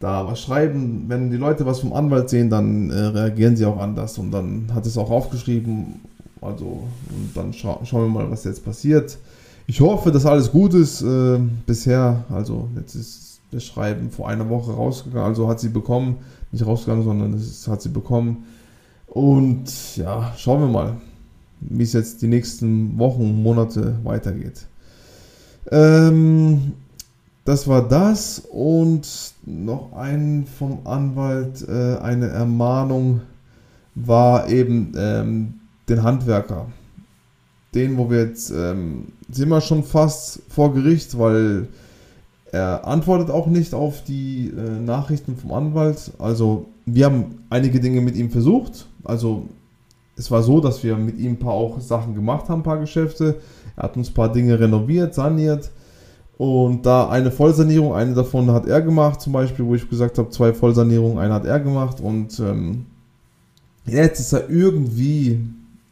da 0.00 0.26
was 0.26 0.40
schreiben. 0.40 1.04
Wenn 1.08 1.30
die 1.30 1.36
Leute 1.36 1.66
was 1.66 1.80
vom 1.80 1.92
Anwalt 1.92 2.28
sehen, 2.28 2.50
dann 2.50 2.90
äh, 2.90 2.94
reagieren 2.94 3.56
sie 3.56 3.66
auch 3.66 3.78
anders. 3.78 4.18
Und 4.18 4.30
dann 4.30 4.70
hat 4.74 4.86
es 4.86 4.98
auch 4.98 5.10
aufgeschrieben. 5.10 6.00
Also, 6.40 6.64
und 6.64 7.30
dann 7.34 7.52
scha 7.52 7.78
schauen 7.84 8.12
wir 8.12 8.20
mal, 8.20 8.30
was 8.30 8.44
jetzt 8.44 8.64
passiert. 8.64 9.18
Ich 9.66 9.80
hoffe, 9.80 10.12
dass 10.12 10.26
alles 10.26 10.52
gut 10.52 10.74
ist. 10.74 11.02
Äh, 11.02 11.38
bisher, 11.66 12.24
also 12.28 12.68
jetzt 12.76 12.94
ist 12.94 13.40
das 13.50 13.64
Schreiben 13.64 14.10
vor 14.10 14.28
einer 14.28 14.48
Woche 14.48 14.72
rausgegangen. 14.72 15.26
Also 15.26 15.48
hat 15.48 15.60
sie 15.60 15.70
bekommen. 15.70 16.16
Nicht 16.54 16.66
rausgegangen, 16.66 17.04
sondern 17.04 17.34
es 17.34 17.66
hat 17.66 17.82
sie 17.82 17.88
bekommen. 17.88 18.44
Und 19.08 19.96
ja, 19.96 20.32
schauen 20.36 20.60
wir 20.60 20.68
mal, 20.68 20.96
wie 21.58 21.82
es 21.82 21.92
jetzt 21.94 22.22
die 22.22 22.28
nächsten 22.28 22.96
Wochen, 22.96 23.42
Monate 23.42 23.98
weitergeht. 24.04 24.66
Ähm, 25.72 26.74
das 27.44 27.66
war 27.66 27.88
das 27.88 28.40
und 28.52 29.34
noch 29.44 29.94
ein 29.94 30.46
vom 30.46 30.86
Anwalt, 30.86 31.66
äh, 31.68 31.96
eine 31.98 32.28
Ermahnung 32.28 33.22
war 33.96 34.48
eben 34.48 34.92
ähm, 34.96 35.54
den 35.88 36.04
Handwerker. 36.04 36.66
Den, 37.74 37.98
wo 37.98 38.08
wir 38.10 38.26
jetzt 38.26 38.50
ähm, 38.50 39.08
sind 39.28 39.48
wir 39.48 39.60
schon 39.60 39.82
fast 39.82 40.42
vor 40.48 40.72
Gericht, 40.72 41.18
weil 41.18 41.66
er 42.54 42.86
antwortet 42.86 43.30
auch 43.30 43.48
nicht 43.48 43.74
auf 43.74 44.04
die 44.04 44.52
äh, 44.56 44.80
Nachrichten 44.80 45.36
vom 45.36 45.52
Anwalt. 45.52 46.12
Also 46.18 46.66
wir 46.86 47.06
haben 47.06 47.42
einige 47.50 47.80
Dinge 47.80 48.00
mit 48.00 48.14
ihm 48.14 48.30
versucht. 48.30 48.86
Also 49.02 49.48
es 50.16 50.30
war 50.30 50.42
so, 50.44 50.60
dass 50.60 50.84
wir 50.84 50.96
mit 50.96 51.18
ihm 51.18 51.32
ein 51.32 51.38
paar 51.38 51.52
auch 51.52 51.80
Sachen 51.80 52.14
gemacht 52.14 52.48
haben, 52.48 52.60
ein 52.60 52.64
paar 52.64 52.78
Geschäfte. 52.78 53.40
Er 53.76 53.82
hat 53.82 53.96
uns 53.96 54.10
ein 54.10 54.14
paar 54.14 54.30
Dinge 54.32 54.60
renoviert, 54.60 55.14
saniert. 55.14 55.72
Und 56.38 56.86
da 56.86 57.08
eine 57.08 57.32
Vollsanierung, 57.32 57.92
eine 57.92 58.14
davon 58.14 58.50
hat 58.52 58.66
er 58.66 58.82
gemacht, 58.82 59.20
zum 59.20 59.32
Beispiel, 59.32 59.64
wo 59.64 59.74
ich 59.74 59.88
gesagt 59.88 60.18
habe, 60.18 60.30
zwei 60.30 60.52
Vollsanierungen, 60.52 61.18
eine 61.18 61.34
hat 61.34 61.46
er 61.46 61.58
gemacht. 61.58 62.00
Und 62.00 62.38
ähm, 62.38 62.86
jetzt 63.84 64.20
ist 64.20 64.32
er 64.32 64.48
irgendwie, 64.48 65.40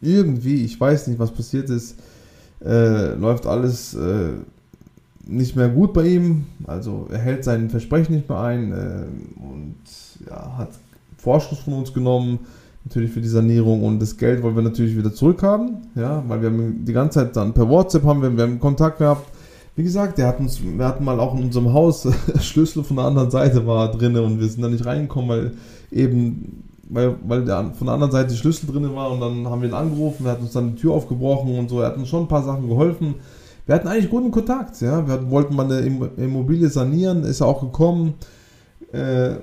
irgendwie, 0.00 0.64
ich 0.64 0.81
weiß 0.81 1.09
nicht, 1.09 1.19
was 1.19 1.33
passiert 1.33 1.71
ist, 1.71 1.97
äh, 2.64 3.14
läuft 3.14 3.47
alles 3.47 3.95
äh, 3.95 4.31
nicht 5.26 5.57
mehr 5.57 5.69
gut 5.69 5.93
bei 5.93 6.07
ihm. 6.07 6.47
Also 6.67 7.07
er 7.11 7.19
hält 7.19 7.45
sein 7.45 7.71
Versprechen 7.71 8.17
nicht 8.17 8.29
mehr 8.29 8.41
ein 8.41 8.73
äh, 8.73 9.05
und 9.43 9.76
ja, 10.29 10.59
hat 10.59 10.71
Vorschuss 11.17 11.61
von 11.61 11.75
uns 11.75 11.93
genommen, 11.93 12.41
natürlich 12.85 13.12
für 13.12 13.21
die 13.21 13.29
Sanierung 13.29 13.85
und 13.85 14.00
das 14.00 14.17
Geld 14.17 14.43
wollen 14.43 14.57
wir 14.57 14.62
natürlich 14.62 14.97
wieder 14.97 15.14
zurückhaben, 15.14 15.87
ja, 15.95 16.25
weil 16.26 16.43
wir 16.43 16.50
haben 16.50 16.85
die 16.85 16.93
ganze 16.93 17.21
Zeit 17.21 17.37
dann 17.37 17.52
per 17.52 17.69
WhatsApp 17.69 18.02
haben 18.02 18.23
wir, 18.23 18.37
wir 18.37 18.43
haben 18.43 18.59
Kontakt 18.59 18.99
gehabt 18.99 19.26
wie 19.75 19.85
gesagt, 19.85 20.19
der 20.19 20.29
hat 20.29 20.38
uns, 20.38 20.61
wir 20.62 20.85
hatten 20.85 21.05
mal 21.05 21.19
auch 21.19 21.35
in 21.35 21.45
unserem 21.45 21.73
Haus 21.73 22.07
Schlüssel 22.41 22.85
von 22.85 22.97
der 22.97 23.07
anderen 23.07 23.31
Seite 23.31 23.67
war 23.67 23.91
drin 23.91 24.17
und 24.17 24.38
wir 24.38 24.47
sind 24.49 24.62
da 24.62 24.69
nicht 24.69 24.85
reingekommen, 24.85 25.29
weil 25.31 25.52
eben, 25.91 26.64
weil, 26.91 27.17
weil 27.26 27.45
der 27.45 27.73
von 27.73 27.87
der 27.87 27.95
anderen 27.95 28.12
Seite 28.12 28.35
Schlüssel 28.35 28.67
drin 28.67 28.95
war 28.95 29.11
und 29.11 29.21
dann 29.21 29.49
haben 29.49 29.62
wir 29.62 29.69
ihn 29.69 29.75
angerufen, 29.75 30.26
er 30.26 30.33
hat 30.33 30.41
uns 30.41 30.52
dann 30.52 30.75
die 30.75 30.81
Tür 30.83 30.93
aufgebrochen 30.93 31.59
und 31.59 31.71
so, 31.71 31.81
er 31.81 31.87
hat 31.87 31.97
uns 31.97 32.09
schon 32.09 32.25
ein 32.25 32.29
paar 32.29 32.43
Sachen 32.43 32.69
geholfen. 32.69 33.14
Wir 33.66 33.75
hatten 33.76 33.88
eigentlich 33.88 34.11
guten 34.11 34.31
Kontakt, 34.31 34.81
ja, 34.81 35.07
wir 35.07 35.31
wollten 35.31 35.54
mal 35.54 35.66
eine 35.66 35.81
Immobilie 36.16 36.69
sanieren, 36.69 37.25
ist 37.25 37.40
er 37.40 37.47
auch 37.47 37.61
gekommen. 37.61 38.14
Äh, 38.92 39.37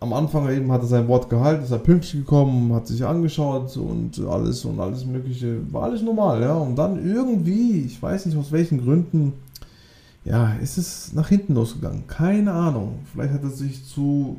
am 0.00 0.12
Anfang 0.12 0.48
eben 0.50 0.70
hat 0.70 0.82
er 0.82 0.86
sein 0.86 1.08
Wort 1.08 1.28
gehalten, 1.28 1.64
ist 1.64 1.72
er 1.72 1.78
pünktlich 1.78 2.12
gekommen, 2.12 2.72
hat 2.72 2.86
sich 2.86 3.04
angeschaut 3.04 3.76
und 3.76 4.20
alles 4.28 4.64
und 4.64 4.78
alles 4.78 5.04
Mögliche, 5.04 5.60
war 5.72 5.84
alles 5.84 6.02
normal, 6.02 6.40
ja. 6.40 6.54
Und 6.54 6.76
dann 6.76 7.04
irgendwie, 7.04 7.80
ich 7.80 8.00
weiß 8.00 8.26
nicht 8.26 8.38
aus 8.38 8.52
welchen 8.52 8.84
Gründen, 8.84 9.32
ja, 10.24 10.52
ist 10.62 10.78
es 10.78 11.12
nach 11.14 11.28
hinten 11.28 11.54
losgegangen. 11.54 12.06
Keine 12.06 12.52
Ahnung. 12.52 13.00
Vielleicht 13.12 13.32
hat 13.32 13.42
er 13.42 13.50
sich 13.50 13.84
zu 13.86 14.36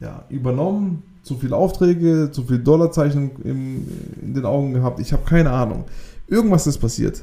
ja, 0.00 0.24
übernommen, 0.28 1.02
zu 1.22 1.36
viele 1.36 1.54
Aufträge, 1.54 2.30
zu 2.32 2.42
viele 2.42 2.60
Dollarzeichen 2.60 3.30
in, 3.44 3.86
in 4.22 4.34
den 4.34 4.44
Augen 4.44 4.72
gehabt. 4.72 4.98
Ich 4.98 5.12
habe 5.12 5.22
keine 5.24 5.50
Ahnung. 5.50 5.84
Irgendwas 6.26 6.66
ist 6.66 6.78
passiert. 6.78 7.22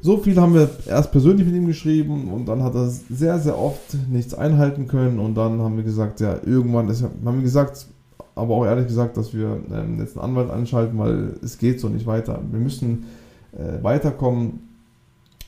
So 0.00 0.18
viel 0.18 0.40
haben 0.40 0.54
wir 0.54 0.70
erst 0.86 1.10
persönlich 1.10 1.44
mit 1.44 1.56
ihm 1.56 1.66
geschrieben 1.66 2.28
und 2.32 2.46
dann 2.46 2.62
hat 2.62 2.74
er 2.74 2.88
sehr, 2.88 3.38
sehr 3.40 3.58
oft 3.58 3.96
nichts 4.08 4.32
einhalten 4.32 4.86
können 4.86 5.18
und 5.18 5.34
dann 5.34 5.60
haben 5.60 5.76
wir 5.76 5.82
gesagt, 5.82 6.20
ja, 6.20 6.36
irgendwann, 6.46 6.88
ist, 6.88 7.02
haben 7.02 7.36
wir 7.36 7.42
gesagt, 7.42 7.88
aber 8.36 8.54
auch 8.54 8.64
ehrlich 8.64 8.86
gesagt, 8.86 9.16
dass 9.16 9.34
wir 9.34 9.60
ähm, 9.72 9.98
jetzt 9.98 10.16
einen 10.16 10.30
Anwalt 10.30 10.50
anschalten, 10.50 10.98
weil 10.98 11.34
es 11.42 11.58
geht 11.58 11.80
so 11.80 11.88
nicht 11.88 12.06
weiter. 12.06 12.40
Wir 12.50 12.60
müssen 12.60 13.06
äh, 13.52 13.82
weiterkommen 13.82 14.60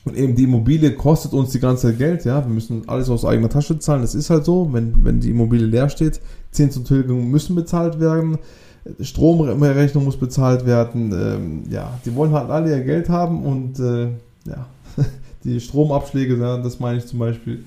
und 0.03 0.17
eben 0.17 0.35
die 0.35 0.43
Immobilie 0.43 0.95
kostet 0.95 1.33
uns 1.33 1.51
die 1.51 1.59
ganze 1.59 1.87
Zeit 1.87 1.99
Geld, 1.99 2.25
ja. 2.25 2.43
Wir 2.43 2.53
müssen 2.53 2.89
alles 2.89 3.09
aus 3.09 3.23
eigener 3.23 3.49
Tasche 3.49 3.77
zahlen. 3.77 4.01
Das 4.01 4.15
ist 4.15 4.29
halt 4.29 4.45
so, 4.45 4.73
wenn, 4.73 5.05
wenn 5.05 5.19
die 5.19 5.29
Immobilie 5.29 5.67
leer 5.67 5.89
steht. 5.89 6.19
Zins 6.49 6.75
und 6.75 6.87
Tilgung 6.87 7.29
müssen 7.29 7.55
bezahlt 7.55 7.99
werden. 7.99 8.39
Stromrechnung 8.99 10.05
muss 10.05 10.17
bezahlt 10.17 10.65
werden. 10.65 11.11
Ähm, 11.13 11.63
ja, 11.71 11.99
die 12.03 12.15
wollen 12.15 12.31
halt 12.31 12.49
alle 12.49 12.75
ihr 12.75 12.83
Geld 12.83 13.09
haben 13.09 13.43
und 13.43 13.79
äh, 13.79 14.07
ja, 14.45 14.67
die 15.43 15.59
Stromabschläge, 15.59 16.37
das 16.37 16.79
meine 16.79 16.99
ich 16.99 17.05
zum 17.05 17.19
Beispiel. 17.19 17.63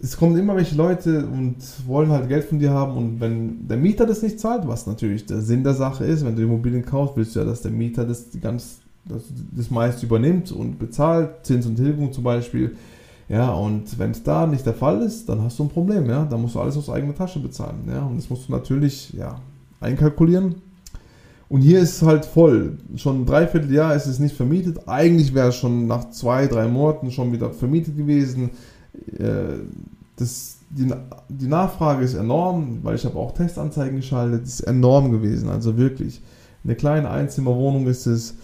Es 0.00 0.16
kommen 0.16 0.38
immer 0.38 0.54
welche 0.54 0.76
Leute 0.76 1.26
und 1.26 1.56
wollen 1.86 2.10
halt 2.10 2.28
Geld 2.28 2.44
von 2.44 2.60
dir 2.60 2.70
haben 2.70 2.96
und 2.96 3.20
wenn 3.20 3.66
der 3.66 3.76
Mieter 3.76 4.06
das 4.06 4.22
nicht 4.22 4.38
zahlt, 4.38 4.68
was 4.68 4.86
natürlich 4.86 5.26
der 5.26 5.42
Sinn 5.42 5.64
der 5.64 5.74
Sache 5.74 6.04
ist, 6.04 6.24
wenn 6.24 6.36
du 6.36 6.42
Immobilien 6.42 6.84
kaufst, 6.84 7.16
willst 7.16 7.34
du 7.34 7.40
ja, 7.40 7.44
dass 7.44 7.62
der 7.62 7.72
Mieter 7.72 8.04
das 8.04 8.26
ganz 8.40 8.78
das, 9.08 9.22
das 9.52 9.70
meiste 9.70 10.06
übernimmt 10.06 10.52
und 10.52 10.78
bezahlt, 10.78 11.30
Zins 11.44 11.66
und 11.66 11.76
Tilgung 11.76 12.12
zum 12.12 12.24
Beispiel. 12.24 12.76
Ja, 13.28 13.52
und 13.52 13.98
wenn 13.98 14.12
es 14.12 14.22
da 14.22 14.46
nicht 14.46 14.64
der 14.64 14.74
Fall 14.74 15.02
ist, 15.02 15.28
dann 15.28 15.42
hast 15.42 15.58
du 15.58 15.64
ein 15.64 15.68
Problem, 15.68 16.08
ja. 16.08 16.24
Da 16.24 16.36
musst 16.36 16.54
du 16.54 16.60
alles 16.60 16.76
aus 16.76 16.88
eigener 16.88 17.14
Tasche 17.14 17.40
bezahlen, 17.40 17.80
ja. 17.86 18.02
Und 18.02 18.16
das 18.16 18.30
musst 18.30 18.48
du 18.48 18.52
natürlich, 18.52 19.12
ja, 19.12 19.40
einkalkulieren. 19.80 20.56
Und 21.48 21.62
hier 21.62 21.80
ist 21.80 21.96
es 21.96 22.02
halt 22.02 22.26
voll. 22.26 22.78
Schon 22.96 23.22
ein 23.22 23.26
Dreivierteljahr 23.26 23.94
ist 23.94 24.06
es 24.06 24.18
nicht 24.18 24.36
vermietet. 24.36 24.86
Eigentlich 24.86 25.34
wäre 25.34 25.48
es 25.48 25.56
schon 25.56 25.86
nach 25.86 26.10
zwei, 26.10 26.46
drei 26.46 26.68
Monaten 26.68 27.10
schon 27.10 27.32
wieder 27.32 27.50
vermietet 27.50 27.96
gewesen. 27.96 28.50
Äh, 29.18 29.56
das, 30.16 30.58
die, 30.70 30.92
die 31.28 31.46
Nachfrage 31.46 32.04
ist 32.04 32.14
enorm, 32.14 32.80
weil 32.82 32.96
ich 32.96 33.04
habe 33.04 33.18
auch 33.18 33.32
Testanzeigen 33.32 33.96
geschaltet. 33.96 34.42
Das 34.42 34.60
ist 34.60 34.60
enorm 34.60 35.10
gewesen, 35.10 35.48
also 35.48 35.78
wirklich. 35.78 36.20
Eine 36.64 36.74
kleine 36.74 37.10
Einzimmerwohnung 37.10 37.86
ist 37.86 38.06
es. 38.06 38.34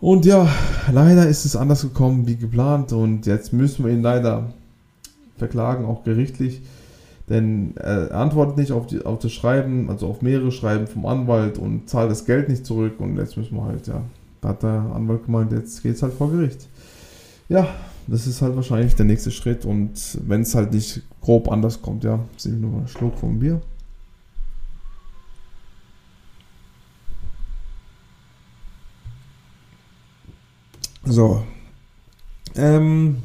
Und 0.00 0.24
ja, 0.24 0.48
leider 0.90 1.28
ist 1.28 1.44
es 1.44 1.56
anders 1.56 1.82
gekommen 1.82 2.26
wie 2.26 2.36
geplant 2.36 2.92
und 2.92 3.26
jetzt 3.26 3.52
müssen 3.52 3.84
wir 3.84 3.92
ihn 3.92 4.02
leider 4.02 4.52
verklagen, 5.36 5.84
auch 5.84 6.02
gerichtlich, 6.02 6.62
denn 7.32 7.72
er 7.76 8.14
antwortet 8.14 8.58
nicht 8.58 8.72
auf, 8.72 8.86
die, 8.86 9.06
auf 9.06 9.18
das 9.18 9.32
Schreiben, 9.32 9.88
also 9.88 10.06
auf 10.06 10.20
mehrere 10.20 10.52
Schreiben 10.52 10.86
vom 10.86 11.06
Anwalt 11.06 11.56
und 11.56 11.88
zahlt 11.88 12.10
das 12.10 12.26
Geld 12.26 12.50
nicht 12.50 12.66
zurück 12.66 13.00
und 13.00 13.16
jetzt 13.16 13.38
müssen 13.38 13.56
wir 13.56 13.64
halt, 13.64 13.86
ja, 13.86 14.02
da 14.42 14.50
hat 14.50 14.62
der 14.62 14.92
Anwalt 14.94 15.24
gemeint, 15.24 15.50
jetzt 15.50 15.82
geht 15.82 15.94
es 15.94 16.02
halt 16.02 16.12
vor 16.12 16.30
Gericht. 16.30 16.68
Ja, 17.48 17.66
das 18.06 18.26
ist 18.26 18.42
halt 18.42 18.54
wahrscheinlich 18.54 18.96
der 18.96 19.06
nächste 19.06 19.30
Schritt 19.30 19.64
und 19.64 20.18
wenn 20.26 20.42
es 20.42 20.54
halt 20.54 20.74
nicht 20.74 21.00
grob 21.22 21.50
anders 21.50 21.80
kommt, 21.80 22.04
ja, 22.04 22.18
ich 22.36 22.44
nur 22.46 22.76
einen 22.76 22.88
Schluck 22.88 23.16
vom 23.16 23.38
Bier. 23.38 23.62
So. 31.04 31.42
Ähm, 32.56 33.22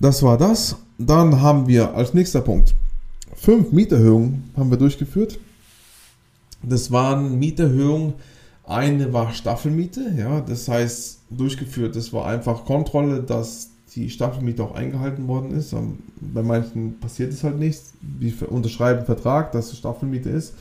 das 0.00 0.22
war 0.22 0.38
das. 0.38 0.76
Dann 1.06 1.40
haben 1.40 1.66
wir 1.66 1.94
als 1.94 2.14
nächster 2.14 2.40
Punkt 2.40 2.74
fünf 3.42 3.72
Mieterhöhungen 3.72 4.50
haben 4.56 4.70
wir 4.70 4.78
durchgeführt. 4.78 5.38
Das 6.62 6.92
waren 6.92 7.38
Mieterhöhungen. 7.38 8.14
Eine 8.64 9.12
war 9.12 9.32
Staffelmiete, 9.32 10.14
ja, 10.16 10.40
das 10.40 10.68
heißt 10.68 11.18
durchgeführt. 11.30 11.96
Das 11.96 12.12
war 12.12 12.26
einfach 12.26 12.64
Kontrolle, 12.64 13.20
dass 13.20 13.70
die 13.96 14.08
Staffelmiete 14.08 14.62
auch 14.62 14.76
eingehalten 14.76 15.26
worden 15.26 15.50
ist. 15.50 15.72
Ähm, 15.72 15.98
bei 16.20 16.42
manchen 16.42 17.00
passiert 17.00 17.32
es 17.32 17.42
halt 17.42 17.58
nicht. 17.58 17.82
Die 18.00 18.32
unterschreiben 18.46 19.04
Vertrag, 19.04 19.50
dass 19.50 19.72
es 19.72 19.78
Staffelmiete 19.78 20.30
ist. 20.30 20.54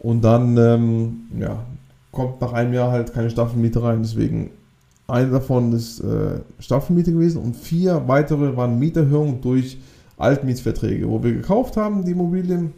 Und 0.00 0.22
dann 0.22 0.56
ähm, 0.56 1.28
ja, 1.38 1.64
kommt 2.10 2.40
nach 2.40 2.52
einem 2.52 2.74
Jahr 2.74 2.90
halt 2.90 3.14
keine 3.14 3.30
Staffelmiete 3.30 3.80
rein. 3.80 4.02
Deswegen 4.02 4.50
eine 5.08 5.30
davon 5.30 5.72
ist 5.72 6.00
äh, 6.00 6.40
Staffelmiete 6.58 7.12
gewesen 7.12 7.42
und 7.42 7.56
vier 7.56 8.08
weitere 8.08 8.56
waren 8.56 8.78
Mieterhöhungen 8.78 9.40
durch 9.40 9.78
Altmietverträge, 10.16 11.08
wo 11.08 11.22
wir 11.22 11.32
gekauft 11.32 11.76
haben, 11.76 12.04
die 12.04 12.12
Immobilien. 12.12 12.72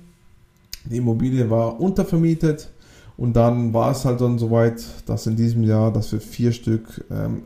Die 0.85 0.99
Immobilie 0.99 1.49
war 1.51 1.81
untervermietet 1.81 2.71
und 3.17 3.35
dann 3.35 3.73
war 3.75 3.93
es 3.93 4.05
halt 4.05 4.21
dann 4.21 4.39
soweit, 4.39 4.85
dass 5.07 5.27
in 5.27 5.37
diesem 5.37 5.65
Jahr, 5.65 5.93
dass 5.93 6.13
wir 6.13 6.21
vier 6.21 6.53
Stück 6.53 7.05
ähm, 7.11 7.43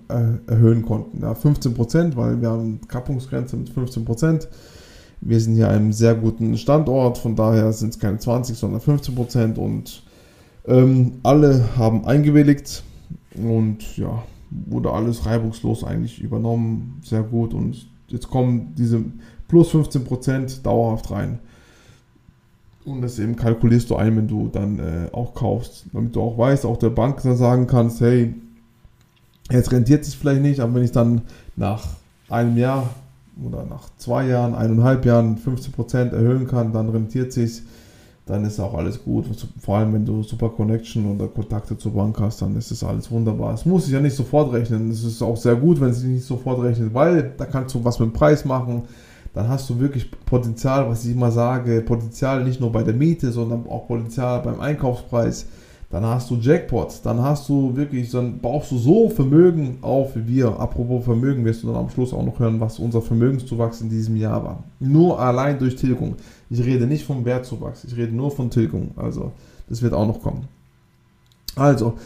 erhöhen 0.46 0.82
konnten. 0.82 1.22
Ja, 1.22 1.34
15 1.34 1.74
Prozent, 1.74 2.16
weil 2.16 2.40
wir 2.40 2.50
haben 2.50 2.80
Kappungsgrenze 2.88 3.56
mit 3.56 3.70
15 3.70 4.04
Prozent. 4.04 4.48
Wir 5.20 5.40
sind 5.40 5.54
hier 5.54 5.68
einem 5.68 5.92
sehr 5.92 6.14
guten 6.14 6.58
Standort, 6.58 7.18
von 7.18 7.36
daher 7.36 7.72
sind 7.72 7.90
es 7.90 7.98
keine 7.98 8.18
20, 8.18 8.56
sondern 8.56 8.80
15 8.80 9.14
Prozent 9.14 9.58
und 9.58 10.02
ähm, 10.66 11.12
alle 11.22 11.76
haben 11.76 12.04
eingewilligt 12.04 12.82
und 13.34 13.96
ja, 13.96 14.22
wurde 14.66 14.92
alles 14.92 15.26
reibungslos 15.26 15.84
eigentlich 15.84 16.20
übernommen, 16.20 17.00
sehr 17.02 17.22
gut. 17.22 17.54
Und 17.54 17.88
jetzt 18.08 18.28
kommen 18.28 18.74
diese 18.76 19.04
plus 19.48 19.70
15 19.70 20.04
Prozent 20.04 20.66
dauerhaft 20.66 21.10
rein. 21.10 21.38
Und 22.84 23.02
das 23.02 23.18
eben 23.18 23.36
kalkulierst 23.36 23.90
du 23.90 23.96
ein, 23.96 24.16
wenn 24.16 24.28
du 24.28 24.48
dann 24.48 24.78
äh, 24.78 25.08
auch 25.12 25.34
kaufst, 25.34 25.86
damit 25.92 26.16
du 26.16 26.20
auch 26.20 26.36
weißt, 26.36 26.66
auch 26.66 26.78
der 26.78 26.90
Bank 26.90 27.22
dann 27.22 27.36
sagen 27.36 27.66
kannst, 27.66 28.00
hey, 28.00 28.34
jetzt 29.50 29.70
rentiert 29.70 30.04
sich 30.04 30.16
vielleicht 30.16 30.42
nicht, 30.42 30.60
aber 30.60 30.74
wenn 30.74 30.82
ich 30.82 30.92
dann 30.92 31.22
nach 31.54 31.86
einem 32.28 32.56
Jahr 32.56 32.90
oder 33.42 33.64
nach 33.64 33.88
zwei 33.98 34.26
Jahren, 34.26 34.54
eineinhalb 34.54 35.04
Jahren 35.04 35.38
15% 35.38 36.12
erhöhen 36.12 36.46
kann, 36.48 36.72
dann 36.72 36.88
rentiert 36.88 37.32
sich 37.32 37.62
dann 38.26 38.44
ist 38.44 38.60
auch 38.60 38.74
alles 38.74 39.02
gut. 39.02 39.26
Vor 39.60 39.76
allem, 39.76 39.94
wenn 39.94 40.04
du 40.04 40.22
super 40.22 40.48
Connection 40.50 41.14
oder 41.14 41.26
Kontakte 41.26 41.76
zur 41.76 41.92
Bank 41.92 42.18
hast, 42.20 42.40
dann 42.40 42.56
ist 42.56 42.70
das 42.70 42.84
alles 42.84 43.10
wunderbar. 43.10 43.54
Es 43.54 43.66
muss 43.66 43.84
sich 43.84 43.94
ja 43.94 44.00
nicht 44.00 44.14
sofort 44.14 44.52
rechnen. 44.52 44.90
Es 44.90 45.02
ist 45.02 45.22
auch 45.22 45.36
sehr 45.36 45.56
gut, 45.56 45.80
wenn 45.80 45.90
es 45.90 46.00
sich 46.00 46.08
nicht 46.08 46.24
sofort 46.24 46.62
rechnet, 46.62 46.94
weil 46.94 47.34
da 47.36 47.46
kannst 47.46 47.74
du 47.74 47.84
was 47.84 47.98
mit 47.98 48.10
dem 48.10 48.12
Preis 48.12 48.44
machen. 48.44 48.82
Dann 49.34 49.48
hast 49.48 49.68
du 49.70 49.80
wirklich 49.80 50.10
Potenzial, 50.26 50.88
was 50.88 51.04
ich 51.04 51.12
immer 51.12 51.32
sage, 51.32 51.80
Potenzial 51.80 52.44
nicht 52.44 52.60
nur 52.60 52.70
bei 52.70 52.82
der 52.82 52.94
Miete, 52.94 53.32
sondern 53.32 53.66
auch 53.66 53.88
Potenzial 53.88 54.40
beim 54.42 54.60
Einkaufspreis 54.60 55.46
dann 55.92 56.06
hast 56.06 56.30
du 56.30 56.36
Jackpot, 56.36 57.00
dann 57.04 57.20
hast 57.20 57.50
du 57.50 57.76
wirklich, 57.76 58.10
dann 58.10 58.38
baust 58.38 58.70
du 58.70 58.78
so 58.78 59.10
Vermögen 59.10 59.76
auf 59.82 60.16
wie 60.16 60.26
wir. 60.26 60.58
Apropos 60.58 61.04
Vermögen, 61.04 61.44
wirst 61.44 61.62
du 61.62 61.66
dann 61.66 61.76
am 61.76 61.90
Schluss 61.90 62.14
auch 62.14 62.24
noch 62.24 62.38
hören, 62.38 62.60
was 62.60 62.78
unser 62.78 63.02
Vermögenszuwachs 63.02 63.82
in 63.82 63.90
diesem 63.90 64.16
Jahr 64.16 64.42
war. 64.42 64.64
Nur 64.80 65.20
allein 65.20 65.58
durch 65.58 65.76
Tilgung. 65.76 66.16
Ich 66.48 66.64
rede 66.64 66.86
nicht 66.86 67.04
vom 67.04 67.26
Wertzuwachs, 67.26 67.84
ich 67.84 67.94
rede 67.94 68.16
nur 68.16 68.30
von 68.30 68.48
Tilgung. 68.48 68.92
Also, 68.96 69.32
das 69.68 69.82
wird 69.82 69.92
auch 69.92 70.06
noch 70.06 70.22
kommen. 70.22 70.48
Also, 71.56 71.98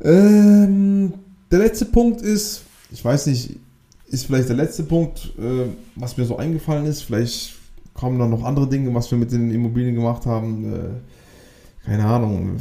ähm, 0.00 1.14
der 1.52 1.60
letzte 1.60 1.84
Punkt 1.84 2.20
ist, 2.20 2.62
ich 2.90 3.04
weiß 3.04 3.28
nicht, 3.28 3.60
ist 4.08 4.26
vielleicht 4.26 4.48
der 4.48 4.56
letzte 4.56 4.82
Punkt, 4.82 5.32
äh, 5.38 5.68
was 5.94 6.16
mir 6.16 6.24
so 6.24 6.36
eingefallen 6.36 6.86
ist. 6.86 7.02
Vielleicht 7.02 7.54
kommen 7.94 8.18
dann 8.18 8.30
noch 8.30 8.42
andere 8.42 8.68
Dinge, 8.68 8.92
was 8.92 9.08
wir 9.12 9.18
mit 9.18 9.30
den 9.30 9.52
Immobilien 9.52 9.94
gemacht 9.94 10.26
haben. 10.26 10.74
Äh, 10.74 10.78
keine 11.84 12.04
Ahnung, 12.04 12.56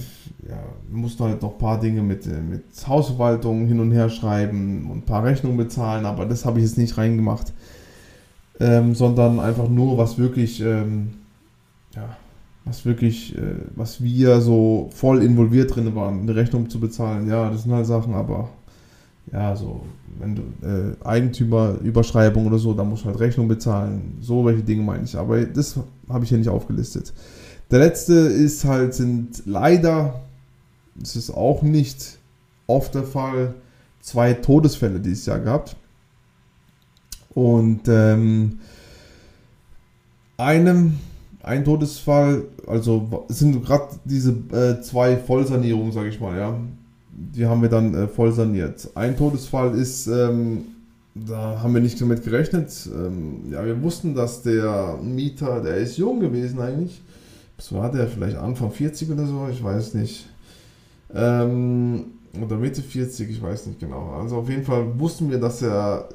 ja, 0.47 0.57
musste 0.91 1.23
halt 1.23 1.41
noch 1.41 1.53
ein 1.53 1.57
paar 1.57 1.79
Dinge 1.79 2.01
mit, 2.01 2.25
mit 2.25 2.63
Hausverwaltung 2.87 3.67
hin 3.67 3.79
und 3.79 3.91
her 3.91 4.09
schreiben 4.09 4.89
und 4.91 4.99
ein 4.99 5.05
paar 5.05 5.23
Rechnungen 5.23 5.57
bezahlen, 5.57 6.05
aber 6.05 6.25
das 6.25 6.45
habe 6.45 6.59
ich 6.59 6.65
jetzt 6.65 6.77
nicht 6.77 6.97
reingemacht. 6.97 7.53
Ähm, 8.59 8.93
sondern 8.93 9.39
einfach 9.39 9.67
nur, 9.67 9.97
was 9.97 10.17
wirklich, 10.17 10.61
ähm, 10.61 11.13
ja, 11.95 12.17
was 12.65 12.85
wirklich, 12.85 13.35
äh, 13.35 13.55
was 13.75 14.03
wir 14.03 14.41
so 14.41 14.89
voll 14.93 15.23
involviert 15.23 15.75
drin 15.75 15.95
waren, 15.95 16.21
eine 16.21 16.35
Rechnung 16.35 16.69
zu 16.69 16.79
bezahlen. 16.79 17.27
Ja, 17.27 17.49
das 17.49 17.63
sind 17.63 17.71
halt 17.71 17.87
Sachen, 17.87 18.13
aber 18.13 18.49
ja, 19.31 19.55
so, 19.55 19.81
wenn 20.19 20.35
du 20.35 20.41
äh, 20.65 20.95
Eigentümerüberschreibung 21.05 22.45
oder 22.45 22.59
so, 22.59 22.73
da 22.73 22.83
musst 22.83 23.03
du 23.03 23.07
halt 23.07 23.19
Rechnung 23.19 23.47
bezahlen. 23.47 24.17
So 24.21 24.45
welche 24.45 24.63
Dinge 24.63 24.83
meine 24.83 25.03
ich. 25.03 25.15
Aber 25.17 25.43
das 25.45 25.79
habe 26.09 26.23
ich 26.23 26.29
hier 26.29 26.37
nicht 26.37 26.49
aufgelistet. 26.49 27.13
Der 27.73 27.79
letzte 27.79 28.13
ist 28.13 28.65
halt, 28.65 28.93
sind 28.93 29.47
leider, 29.47 30.21
das 30.93 31.15
ist 31.15 31.31
auch 31.31 31.63
nicht 31.63 32.19
oft 32.67 32.93
der 32.93 33.01
Fall, 33.01 33.55
zwei 33.99 34.33
Todesfälle 34.33 34.99
dieses 34.99 35.25
Jahr 35.25 35.39
gehabt. 35.39 35.75
Und 37.33 37.87
ähm, 37.87 38.59
einem, 40.37 40.99
ein 41.41 41.65
Todesfall, 41.65 42.43
also 42.67 43.25
sind 43.29 43.65
gerade 43.65 43.87
diese 44.05 44.33
äh, 44.51 44.79
zwei 44.83 45.17
Vollsanierungen, 45.17 45.93
sage 45.93 46.09
ich 46.09 46.19
mal, 46.19 46.37
ja. 46.37 46.55
Die 47.09 47.47
haben 47.47 47.63
wir 47.63 47.69
dann 47.69 47.95
äh, 47.95 48.07
voll 48.07 48.33
saniert. 48.33 48.87
Ein 48.93 49.17
Todesfall 49.17 49.73
ist, 49.73 50.05
ähm, 50.05 50.65
da 51.15 51.59
haben 51.63 51.73
wir 51.73 51.81
nicht 51.81 51.99
damit 51.99 52.23
gerechnet. 52.23 52.87
Ähm, 52.95 53.51
ja, 53.51 53.65
wir 53.65 53.81
wussten, 53.81 54.13
dass 54.13 54.43
der 54.43 54.99
Mieter, 55.01 55.59
der 55.59 55.77
ist 55.77 55.97
jung 55.97 56.19
gewesen 56.19 56.61
eigentlich, 56.61 57.01
was 57.63 57.73
war 57.73 57.91
der, 57.91 58.07
vielleicht 58.07 58.37
Anfang 58.37 58.71
40 58.71 59.11
oder 59.11 59.25
so, 59.25 59.47
ich 59.49 59.63
weiß 59.63 59.93
nicht. 59.93 60.27
Ähm, 61.13 62.05
oder 62.41 62.57
Mitte 62.57 62.81
40, 62.81 63.29
ich 63.29 63.41
weiß 63.41 63.67
nicht 63.67 63.79
genau. 63.79 64.15
Also 64.19 64.37
auf 64.37 64.49
jeden 64.49 64.65
Fall 64.65 64.99
wussten 64.99 65.29
wir, 65.29 65.39
dass 65.39 65.61
er 65.61 66.09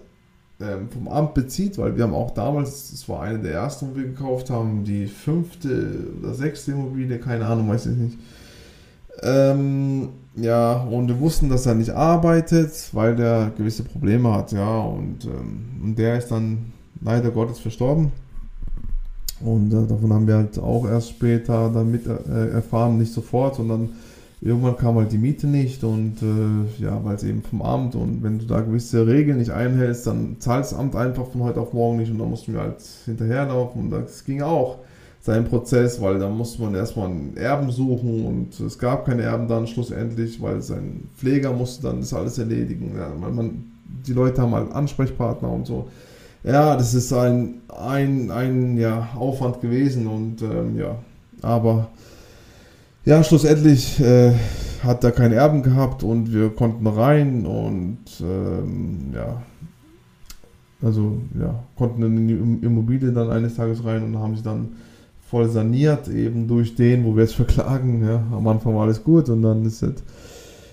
ähm, 0.61 0.89
vom 0.91 1.09
Amt 1.09 1.35
bezieht, 1.35 1.79
weil 1.79 1.97
wir 1.97 2.05
haben 2.05 2.15
auch 2.15 2.33
damals, 2.33 2.91
das 2.91 3.09
war 3.09 3.23
eine 3.23 3.39
der 3.39 3.53
ersten, 3.53 3.91
wo 3.91 3.97
wir 3.97 4.05
gekauft 4.05 4.51
haben, 4.51 4.85
die 4.85 5.07
fünfte 5.07 6.09
oder 6.21 6.35
sechste 6.35 6.73
Immobilie, 6.73 7.19
keine 7.19 7.47
Ahnung, 7.47 7.71
weiß 7.71 7.87
ich 7.87 7.97
nicht. 7.97 8.19
Ähm, 9.23 10.11
ja, 10.37 10.75
und 10.83 11.09
wir 11.09 11.19
wussten, 11.19 11.49
dass 11.49 11.67
er 11.67 11.75
nicht 11.75 11.91
arbeitet, 11.91 12.91
weil 12.93 13.17
der 13.17 13.53
gewisse 13.57 13.85
Probleme 13.85 14.33
hat, 14.33 14.53
ja, 14.53 14.81
und, 14.81 15.25
ähm, 15.25 15.81
und 15.83 15.99
der 15.99 16.19
ist 16.19 16.29
dann 16.29 16.73
leider 17.01 17.31
Gottes 17.31 17.59
verstorben. 17.59 18.13
Und 19.40 19.72
äh, 19.72 19.87
davon 19.87 20.12
haben 20.12 20.27
wir 20.27 20.37
halt 20.37 20.59
auch 20.59 20.87
erst 20.87 21.11
später 21.11 21.70
dann 21.72 21.90
mit 21.90 22.07
äh, 22.07 22.48
erfahren, 22.51 22.98
nicht 22.98 23.12
sofort, 23.12 23.57
sondern 23.57 23.90
irgendwann 24.40 24.77
kam 24.77 24.96
halt 24.96 25.12
die 25.12 25.18
Miete 25.18 25.46
nicht 25.46 25.83
und 25.83 26.16
äh, 26.22 26.83
ja, 26.83 27.01
weil 27.05 27.16
es 27.16 27.24
eben 27.24 27.42
vom 27.42 27.62
Amt. 27.62 27.94
Und 27.94 28.22
wenn 28.22 28.38
du 28.38 28.46
da 28.46 28.61
gewisse 28.61 29.07
Regeln 29.07 29.38
nicht 29.38 29.51
einhältst, 29.51 30.07
dann 30.07 30.37
zahlt 30.38 30.64
das 30.64 30.74
Amt 30.74 30.96
einfach 30.96 31.27
von 31.27 31.42
heute 31.42 31.61
auf 31.61 31.72
morgen 31.72 31.98
nicht. 31.98 32.11
Und 32.11 32.18
dann 32.18 32.31
mussten 32.31 32.53
wir 32.53 32.61
halt 32.61 32.83
hinterherlaufen. 33.05 33.83
Und 33.83 33.90
das 33.90 34.24
ging 34.24 34.42
auch 34.42 34.79
sein 35.20 35.44
Prozess, 35.44 36.01
weil 36.01 36.18
da 36.18 36.29
musste 36.29 36.62
man 36.62 36.74
erstmal 36.74 37.09
einen 37.09 37.37
Erben 37.37 37.70
suchen 37.70 38.24
und 38.24 38.61
es 38.61 38.79
gab 38.79 39.05
keine 39.05 39.22
Erben 39.22 39.48
dann 39.48 39.66
schlussendlich, 39.66 40.40
weil 40.40 40.62
sein 40.62 41.09
Pfleger 41.16 41.53
musste 41.53 41.83
dann 41.83 42.01
das 42.01 42.14
alles 42.14 42.38
erledigen. 42.38 42.92
Ja, 42.96 43.12
weil 43.20 43.33
man, 43.33 43.64
die 44.07 44.12
Leute 44.12 44.40
haben 44.40 44.55
halt 44.55 44.72
Ansprechpartner 44.72 45.51
und 45.51 45.66
so 45.66 45.88
ja, 46.44 46.77
das 46.77 46.94
ist 46.94 47.12
ein, 47.12 47.62
ein, 47.68 48.31
ein 48.31 48.79
ja, 48.79 49.09
Aufwand 49.16 49.61
gewesen 49.61 50.07
und 50.07 50.42
ähm, 50.42 50.79
ja, 50.79 50.96
aber 51.42 51.88
ja, 53.05 53.22
schlussendlich 53.24 54.01
äh, 54.01 54.33
hat 54.83 55.03
er 55.05 55.12
keinen 55.12 55.33
Erben 55.33 55.62
gehabt 55.62 56.03
und 56.03 56.33
wir 56.33 56.51
konnten 56.51 56.87
rein 56.87 57.46
und 57.46 57.98
ähm, 58.20 59.12
ja, 59.14 59.42
also 60.83 61.18
ja, 61.40 61.62
konnten 61.77 62.03
in 62.03 62.29
die 62.29 62.66
Immobilie 62.66 63.12
dann 63.12 63.31
eines 63.31 63.57
Tages 63.57 63.85
rein 63.85 64.05
und 64.05 64.18
haben 64.18 64.37
sie 64.37 64.42
dann 64.42 64.77
voll 65.29 65.48
saniert, 65.48 66.09
eben 66.09 66.48
durch 66.48 66.74
den, 66.74 67.05
wo 67.05 67.16
wir 67.16 67.24
es 67.24 67.33
verklagen. 67.33 68.05
Ja, 68.07 68.22
am 68.33 68.46
Anfang 68.46 68.74
war 68.74 68.83
alles 68.85 69.03
gut 69.03 69.29
und 69.29 69.42
dann 69.42 69.64
ist 69.64 69.83
es, 69.83 70.03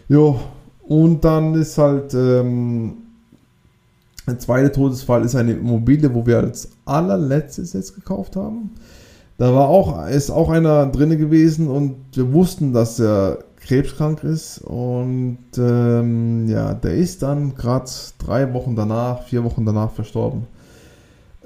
ja, 0.08 0.36
und 0.84 1.26
dann 1.26 1.56
ist 1.56 1.78
halt, 1.78 2.14
ähm, 2.14 2.98
der 4.28 4.40
zweite 4.40 4.72
Todesfall 4.72 5.24
ist 5.24 5.36
eine 5.36 5.54
Immobilie, 5.54 6.14
wo 6.14 6.26
wir 6.26 6.38
als 6.38 6.70
allerletztes 6.86 7.74
jetzt 7.74 7.96
gekauft 7.96 8.36
haben. 8.36 8.72
Da 9.38 9.54
war 9.54 9.68
auch, 9.68 10.08
ist 10.08 10.32
auch 10.32 10.50
einer 10.50 10.88
drin 10.88 11.18
gewesen 11.18 11.68
und 11.68 11.96
wir 12.14 12.32
wussten, 12.32 12.72
dass 12.74 13.00
er 13.00 13.40
krebskrank 13.60 14.24
ist 14.24 14.60
und 14.60 15.40
ähm, 15.58 16.48
ja, 16.48 16.74
der 16.74 16.94
ist 16.94 17.22
dann 17.24 17.56
gerade 17.56 17.90
drei 18.20 18.54
Wochen 18.54 18.76
danach, 18.76 19.24
vier 19.24 19.44
Wochen 19.44 19.66
danach 19.66 19.92
verstorben. 19.92 20.44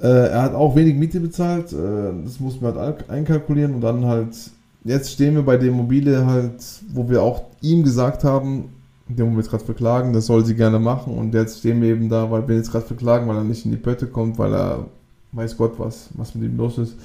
Äh, 0.00 0.28
er 0.28 0.42
hat 0.42 0.54
auch 0.54 0.76
wenig 0.76 0.96
Miete 0.96 1.18
bezahlt, 1.18 1.72
äh, 1.72 2.12
das 2.24 2.38
mussten 2.38 2.62
wir 2.62 2.74
halt 2.74 3.10
einkalkulieren 3.10 3.74
und 3.74 3.80
dann 3.80 4.04
halt, 4.04 4.36
jetzt 4.84 5.10
stehen 5.10 5.34
wir 5.34 5.42
bei 5.42 5.56
der 5.56 5.68
Immobilie 5.68 6.24
halt, 6.24 6.62
wo 6.92 7.08
wir 7.08 7.22
auch 7.22 7.44
ihm 7.60 7.82
gesagt 7.82 8.22
haben, 8.22 8.68
den 9.16 9.30
wir 9.32 9.38
jetzt 9.38 9.50
gerade 9.50 9.64
verklagen, 9.64 10.12
das 10.12 10.26
soll 10.26 10.44
sie 10.44 10.54
gerne 10.54 10.78
machen 10.78 11.16
und 11.16 11.34
jetzt 11.34 11.58
stehen 11.58 11.80
wir 11.80 11.90
eben 11.90 12.08
da, 12.08 12.30
weil 12.30 12.46
wir 12.48 12.56
jetzt 12.56 12.70
gerade 12.70 12.86
verklagen, 12.86 13.28
weil 13.28 13.36
er 13.36 13.44
nicht 13.44 13.64
in 13.64 13.70
die 13.70 13.76
Pötte 13.76 14.06
kommt, 14.06 14.38
weil 14.38 14.54
er 14.54 14.86
weiß 15.32 15.56
Gott 15.56 15.74
was, 15.78 16.08
was 16.14 16.34
mit 16.34 16.44
ihm 16.44 16.56
los 16.56 16.78
ist. 16.78 16.96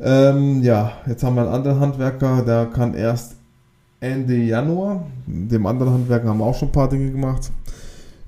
Ähm, 0.00 0.62
ja, 0.62 0.92
jetzt 1.06 1.22
haben 1.22 1.36
wir 1.36 1.42
einen 1.42 1.52
anderen 1.52 1.80
Handwerker, 1.80 2.42
der 2.42 2.66
kann 2.66 2.94
erst 2.94 3.36
Ende 4.00 4.36
Januar. 4.36 5.06
Dem 5.26 5.66
anderen 5.66 5.94
Handwerken 5.94 6.28
haben 6.28 6.38
wir 6.38 6.44
auch 6.44 6.54
schon 6.54 6.68
ein 6.68 6.72
paar 6.72 6.88
Dinge 6.88 7.10
gemacht. 7.10 7.50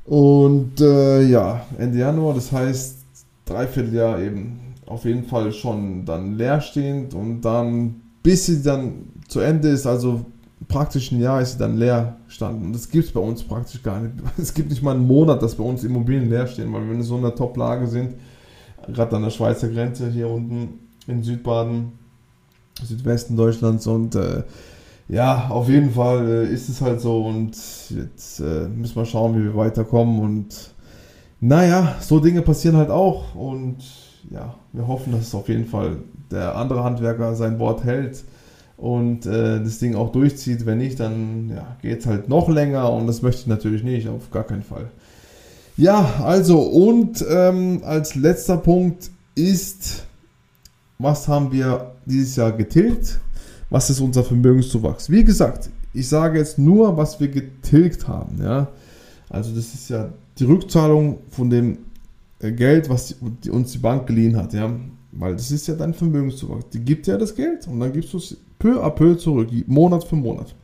Und 0.04 0.80
äh, 0.80 1.22
ja, 1.22 1.62
Ende 1.78 1.98
Januar, 1.98 2.34
das 2.34 2.50
heißt 2.50 2.96
dreiviertel 3.44 3.94
Jahr 3.94 4.18
eben 4.18 4.60
auf 4.86 5.04
jeden 5.04 5.24
Fall 5.24 5.52
schon 5.52 6.04
dann 6.06 6.36
leerstehend 6.36 7.12
und 7.14 7.42
dann 7.42 7.96
bis 8.22 8.46
sie 8.46 8.62
dann 8.62 9.10
zu 9.28 9.40
Ende 9.40 9.68
ist, 9.68 9.86
also 9.86 10.24
praktisch 10.68 11.10
ein 11.10 11.20
Jahr 11.20 11.40
ist 11.40 11.52
sie 11.52 11.58
dann 11.58 11.76
leer 11.76 12.16
standen. 12.28 12.66
Und 12.66 12.72
das 12.74 12.90
gibt 12.90 13.06
es 13.06 13.12
bei 13.12 13.20
uns 13.20 13.42
praktisch 13.42 13.82
gar 13.82 14.00
nicht. 14.00 14.14
Es 14.38 14.54
gibt 14.54 14.70
nicht 14.70 14.82
mal 14.82 14.94
einen 14.94 15.06
Monat, 15.06 15.42
dass 15.42 15.56
bei 15.56 15.64
uns 15.64 15.82
Immobilien 15.82 16.28
leer 16.28 16.46
stehen, 16.46 16.72
weil 16.72 16.86
wir 16.86 16.94
in 16.94 17.02
so 17.02 17.16
einer 17.16 17.34
Top-Lage 17.34 17.86
sind, 17.86 18.14
gerade 18.86 19.16
an 19.16 19.22
der 19.22 19.30
Schweizer 19.30 19.68
Grenze 19.68 20.08
hier 20.10 20.28
unten 20.28 20.80
in 21.06 21.22
Südbaden, 21.22 21.92
Südwesten 22.82 23.36
Deutschlands 23.36 23.86
und 23.86 24.14
äh, 24.14 24.44
ja, 25.08 25.48
auf 25.48 25.68
jeden 25.68 25.90
Fall 25.90 26.28
äh, 26.28 26.52
ist 26.52 26.68
es 26.68 26.80
halt 26.80 27.00
so 27.00 27.24
und 27.24 27.56
jetzt 27.90 28.40
äh, 28.40 28.68
müssen 28.68 28.94
wir 28.94 29.06
schauen, 29.06 29.34
wie 29.34 29.44
wir 29.44 29.56
weiterkommen 29.56 30.20
und 30.20 30.74
naja, 31.40 31.96
so 32.00 32.20
Dinge 32.20 32.42
passieren 32.42 32.76
halt 32.76 32.90
auch 32.90 33.34
und 33.34 33.78
ja, 34.30 34.54
wir 34.72 34.86
hoffen, 34.86 35.12
dass 35.12 35.34
auf 35.34 35.48
jeden 35.48 35.64
Fall 35.64 35.96
der 36.30 36.56
andere 36.56 36.84
Handwerker 36.84 37.34
sein 37.34 37.58
Wort 37.58 37.84
hält 37.84 38.22
und 38.78 39.26
äh, 39.26 39.60
das 39.62 39.80
Ding 39.80 39.94
auch 39.96 40.12
durchzieht. 40.12 40.64
Wenn 40.64 40.78
nicht, 40.78 40.98
dann 41.00 41.50
ja, 41.54 41.76
geht 41.82 42.00
es 42.00 42.06
halt 42.06 42.28
noch 42.28 42.48
länger 42.48 42.90
und 42.92 43.06
das 43.06 43.20
möchte 43.20 43.42
ich 43.42 43.46
natürlich 43.46 43.82
nicht, 43.82 44.08
auf 44.08 44.30
gar 44.30 44.44
keinen 44.44 44.62
Fall. 44.62 44.86
Ja, 45.76 46.14
also 46.24 46.60
und 46.60 47.24
ähm, 47.28 47.82
als 47.84 48.14
letzter 48.14 48.56
Punkt 48.56 49.10
ist, 49.34 50.04
was 50.98 51.28
haben 51.28 51.52
wir 51.52 51.92
dieses 52.06 52.36
Jahr 52.36 52.52
getilgt? 52.52 53.20
Was 53.70 53.90
ist 53.90 54.00
unser 54.00 54.24
Vermögenszuwachs? 54.24 55.10
Wie 55.10 55.24
gesagt, 55.24 55.70
ich 55.92 56.08
sage 56.08 56.38
jetzt 56.38 56.58
nur, 56.58 56.96
was 56.96 57.20
wir 57.20 57.28
getilgt 57.28 58.08
haben. 58.08 58.42
Ja? 58.42 58.68
Also 59.28 59.54
das 59.54 59.74
ist 59.74 59.90
ja 59.90 60.08
die 60.38 60.44
Rückzahlung 60.44 61.18
von 61.30 61.50
dem 61.50 61.78
äh, 62.40 62.52
Geld, 62.52 62.88
was 62.88 63.14
die, 63.44 63.50
uns 63.50 63.72
die 63.72 63.78
Bank 63.78 64.06
geliehen 64.06 64.36
hat. 64.36 64.52
Ja? 64.54 64.70
Weil 65.12 65.34
das 65.34 65.50
ist 65.50 65.66
ja 65.66 65.74
dein 65.74 65.94
Vermögenszuwachs. 65.94 66.66
Die 66.72 66.80
gibt 66.80 67.06
ja 67.06 67.16
das 67.18 67.34
Geld 67.34 67.66
und 67.68 67.80
dann 67.80 67.92
gibst 67.92 68.12
du 68.12 68.18
es 68.18 68.36
peu 68.58 68.82
à 68.82 68.90
peu 68.90 69.16
zurück, 69.16 69.48
Monat 69.66 70.04
für 70.04 70.16
Monat. 70.16 70.54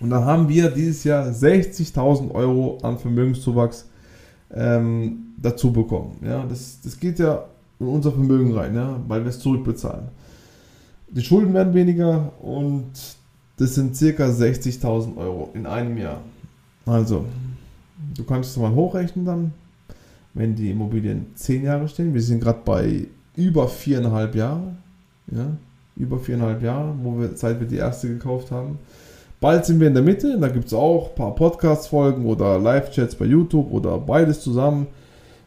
Und 0.00 0.10
dann 0.10 0.24
haben 0.24 0.48
wir 0.48 0.70
dieses 0.70 1.04
Jahr 1.04 1.26
60.000 1.28 2.32
Euro 2.32 2.78
an 2.82 2.98
Vermögenszuwachs 2.98 3.88
ähm, 4.52 5.34
dazu 5.40 5.72
bekommen. 5.72 6.16
Ja, 6.24 6.44
das, 6.44 6.80
das 6.82 6.98
geht 6.98 7.18
ja 7.18 7.44
in 7.78 7.86
unser 7.86 8.12
Vermögen 8.12 8.52
rein, 8.52 8.74
ja, 8.74 9.00
weil 9.06 9.22
wir 9.22 9.30
es 9.30 9.38
zurückbezahlen. 9.38 10.08
Die 11.08 11.22
Schulden 11.22 11.54
werden 11.54 11.74
weniger 11.74 12.32
und 12.40 12.90
das 13.58 13.74
sind 13.74 13.96
circa 13.96 14.24
60.000 14.24 15.16
Euro 15.16 15.50
in 15.54 15.66
einem 15.66 15.96
Jahr. 15.98 16.20
Also, 16.86 17.26
du 18.16 18.24
kannst 18.24 18.50
es 18.50 18.56
mal 18.56 18.74
hochrechnen 18.74 19.24
dann, 19.24 19.52
wenn 20.34 20.56
die 20.56 20.70
Immobilien 20.70 21.26
10 21.34 21.64
Jahre 21.64 21.88
stehen. 21.88 22.14
Wir 22.14 22.22
sind 22.22 22.40
gerade 22.40 22.60
bei 22.64 23.06
über 23.36 23.68
viereinhalb 23.68 24.34
Jahre. 24.34 24.76
Ja, 25.30 25.56
über 25.96 26.18
viereinhalb 26.18 26.62
Jahre, 26.62 26.94
wo 27.02 27.18
wir, 27.18 27.30
seit 27.34 27.60
wir 27.60 27.66
die 27.66 27.76
erste 27.76 28.08
gekauft 28.08 28.50
haben. 28.50 28.78
Bald 29.40 29.66
sind 29.66 29.80
wir 29.80 29.88
in 29.88 29.94
der 29.94 30.02
Mitte, 30.02 30.38
da 30.38 30.48
gibt 30.48 30.66
es 30.66 30.72
auch 30.72 31.10
ein 31.10 31.14
paar 31.16 31.34
Podcast-Folgen 31.34 32.26
oder 32.26 32.58
Live-Chats 32.58 33.16
bei 33.16 33.24
YouTube 33.24 33.72
oder 33.72 33.98
beides 33.98 34.40
zusammen. 34.40 34.86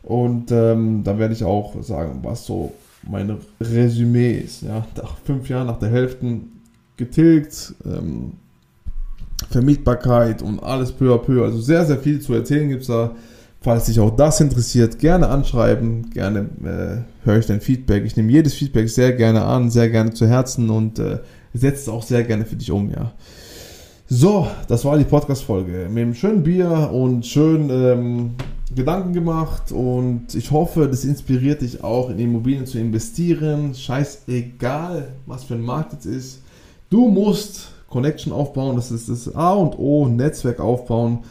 Und 0.03 0.51
ähm, 0.51 1.03
da 1.03 1.17
werde 1.17 1.33
ich 1.33 1.43
auch 1.43 1.81
sagen, 1.81 2.19
was 2.21 2.45
so 2.45 2.73
mein 3.09 3.37
Resümee 3.59 4.33
ist. 4.33 4.63
Ja, 4.63 4.85
nach 4.97 5.17
fünf 5.23 5.49
Jahren, 5.49 5.67
nach 5.67 5.79
der 5.79 5.89
Hälfte 5.89 6.39
getilgt, 6.97 7.73
ähm, 7.85 8.33
Vermietbarkeit 9.49 10.41
und 10.41 10.61
alles 10.61 10.91
peu 10.91 11.13
à 11.13 11.17
peu. 11.17 11.43
Also 11.43 11.59
sehr, 11.59 11.85
sehr 11.85 11.97
viel 11.97 12.19
zu 12.19 12.33
erzählen 12.33 12.69
gibt 12.69 12.81
es 12.81 12.87
da. 12.87 13.11
Falls 13.65 13.85
dich 13.85 13.99
auch 13.99 14.15
das 14.15 14.41
interessiert, 14.41 14.99
gerne 14.99 15.27
anschreiben, 15.27 16.11
gerne 16.11 16.41
äh, 16.63 17.25
höre 17.25 17.39
ich 17.39 17.47
dein 17.47 17.61
Feedback. 17.61 18.05
Ich 18.05 18.15
nehme 18.15 18.31
jedes 18.31 18.53
Feedback 18.53 18.87
sehr 18.87 19.11
gerne 19.13 19.43
an, 19.43 19.71
sehr 19.71 19.89
gerne 19.89 20.13
zu 20.13 20.27
Herzen 20.27 20.69
und 20.69 20.99
äh, 20.99 21.17
setze 21.51 21.81
es 21.81 21.89
auch 21.89 22.03
sehr 22.03 22.23
gerne 22.23 22.45
für 22.45 22.57
dich 22.57 22.69
um, 22.69 22.91
ja. 22.91 23.13
So, 24.07 24.45
das 24.67 24.85
war 24.85 24.99
die 24.99 25.03
Podcast-Folge 25.03 25.87
mit 25.89 26.03
einem 26.03 26.13
schönen 26.13 26.43
Bier 26.43 26.91
und 26.93 27.25
schönen 27.25 27.71
ähm, 27.71 28.31
Gedanken 28.75 29.13
gemacht 29.13 29.71
und 29.71 30.35
ich 30.35 30.51
hoffe, 30.51 30.87
das 30.87 31.03
inspiriert 31.03 31.61
dich 31.61 31.83
auch 31.83 32.11
in 32.11 32.19
Immobilien 32.19 32.67
zu 32.67 32.77
investieren. 32.77 33.73
Scheißegal, 33.73 35.07
was 35.25 35.43
für 35.43 35.55
ein 35.55 35.63
Markt 35.63 35.93
es 35.93 36.05
ist. 36.05 36.41
Du 36.91 37.07
musst 37.07 37.69
Connection 37.89 38.31
aufbauen, 38.31 38.75
das 38.75 38.91
ist 38.91 39.09
das 39.09 39.33
A 39.33 39.53
und 39.53 39.79
O, 39.79 40.07
Netzwerk 40.07 40.59
aufbauen. 40.59 41.23